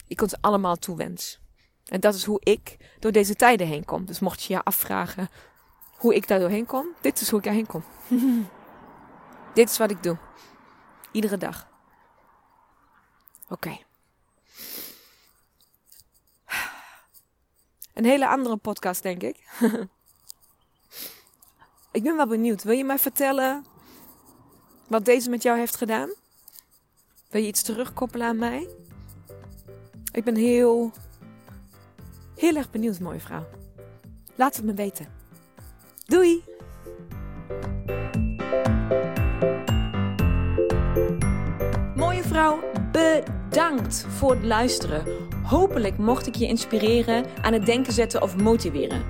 ik 0.07 0.23
ons 0.23 0.41
allemaal 0.41 0.77
toewens. 0.77 1.41
En 1.85 2.01
dat 2.01 2.15
is 2.15 2.25
hoe 2.25 2.41
ik 2.43 2.77
door 2.99 3.13
deze 3.13 3.35
tijden 3.35 3.67
heen 3.67 3.85
kom. 3.85 4.05
Dus 4.05 4.19
mocht 4.19 4.43
je 4.43 4.53
je 4.53 4.63
afvragen 4.63 5.29
hoe 5.99 6.15
ik 6.15 6.29
daar 6.29 6.39
doorheen 6.39 6.67
kom, 6.67 6.87
dit 7.01 7.21
is 7.21 7.31
hoe 7.31 7.39
ik 7.39 7.45
daarheen 7.45 7.67
kom. 7.67 7.85
dit 9.55 9.71
is 9.71 9.79
wat 9.79 9.91
ik 9.91 10.03
doe. 10.03 10.17
Iedere 11.13 11.37
dag. 11.37 11.69
Oké. 13.49 13.79
Een 17.95 18.05
hele 18.05 18.29
andere 18.29 18.57
podcast, 18.57 19.03
denk 19.03 19.23
ik. 19.23 19.37
ik 21.99 22.03
ben 22.03 22.17
wel 22.17 22.27
benieuwd. 22.27 22.63
Wil 22.63 22.77
je 22.77 22.85
mij 22.85 22.99
vertellen 22.99 23.65
wat 24.87 25.05
deze 25.05 25.31
met 25.31 25.43
jou 25.43 25.59
heeft 25.59 25.77
gedaan? 25.77 26.11
Wil 27.31 27.41
je 27.41 27.47
iets 27.47 27.63
terugkoppelen 27.63 28.27
aan 28.27 28.39
mij? 28.39 28.69
Ik 30.13 30.25
ben 30.25 30.35
heel, 30.35 30.91
heel 32.37 32.57
erg 32.57 32.71
benieuwd, 32.71 33.01
mooie 33.01 33.21
vrouw. 33.21 33.47
Laat 34.35 34.57
het 34.57 34.65
me 34.65 34.75
weten. 34.75 35.18
Doei! 36.09 36.45
Mooie 41.97 42.23
vrouw, 42.23 42.59
bedankt 42.93 44.07
voor 44.09 44.31
het 44.31 44.45
luisteren. 44.45 45.05
Hopelijk 45.43 45.99
mocht 45.99 46.27
ik 46.27 46.35
je 46.35 46.47
inspireren, 46.47 47.25
aan 47.43 47.53
het 47.53 47.67
denken 47.67 47.93
zetten 47.93 48.23
of 48.23 48.37
motiveren. 48.37 49.03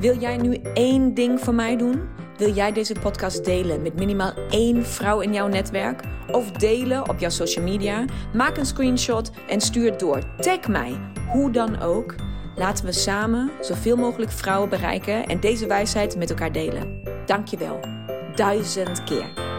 Wil 0.00 0.18
jij 0.18 0.36
nu 0.36 0.54
één 0.74 1.14
ding 1.14 1.40
voor 1.40 1.54
mij 1.54 1.76
doen? 1.76 2.02
Wil 2.36 2.52
jij 2.52 2.72
deze 2.72 2.94
podcast 3.00 3.44
delen 3.44 3.82
met 3.82 3.94
minimaal 3.94 4.32
één 4.50 4.86
vrouw 4.86 5.20
in 5.20 5.32
jouw 5.32 5.48
netwerk? 5.48 6.02
Of 6.30 6.50
delen 6.50 7.08
op 7.08 7.18
jouw 7.18 7.30
social 7.30 7.64
media? 7.64 8.04
Maak 8.34 8.56
een 8.56 8.66
screenshot 8.66 9.30
en 9.48 9.60
stuur 9.60 9.90
het 9.90 10.00
door. 10.00 10.36
Tag 10.36 10.68
mij, 10.68 11.00
hoe 11.32 11.50
dan 11.50 11.80
ook. 11.80 12.14
Laten 12.56 12.84
we 12.84 12.92
samen 12.92 13.50
zoveel 13.60 13.96
mogelijk 13.96 14.30
vrouwen 14.30 14.68
bereiken 14.68 15.26
en 15.26 15.40
deze 15.40 15.66
wijsheid 15.66 16.16
met 16.16 16.30
elkaar 16.30 16.52
delen. 16.52 17.02
Dankjewel. 17.26 17.80
Duizend 18.34 19.04
keer. 19.04 19.53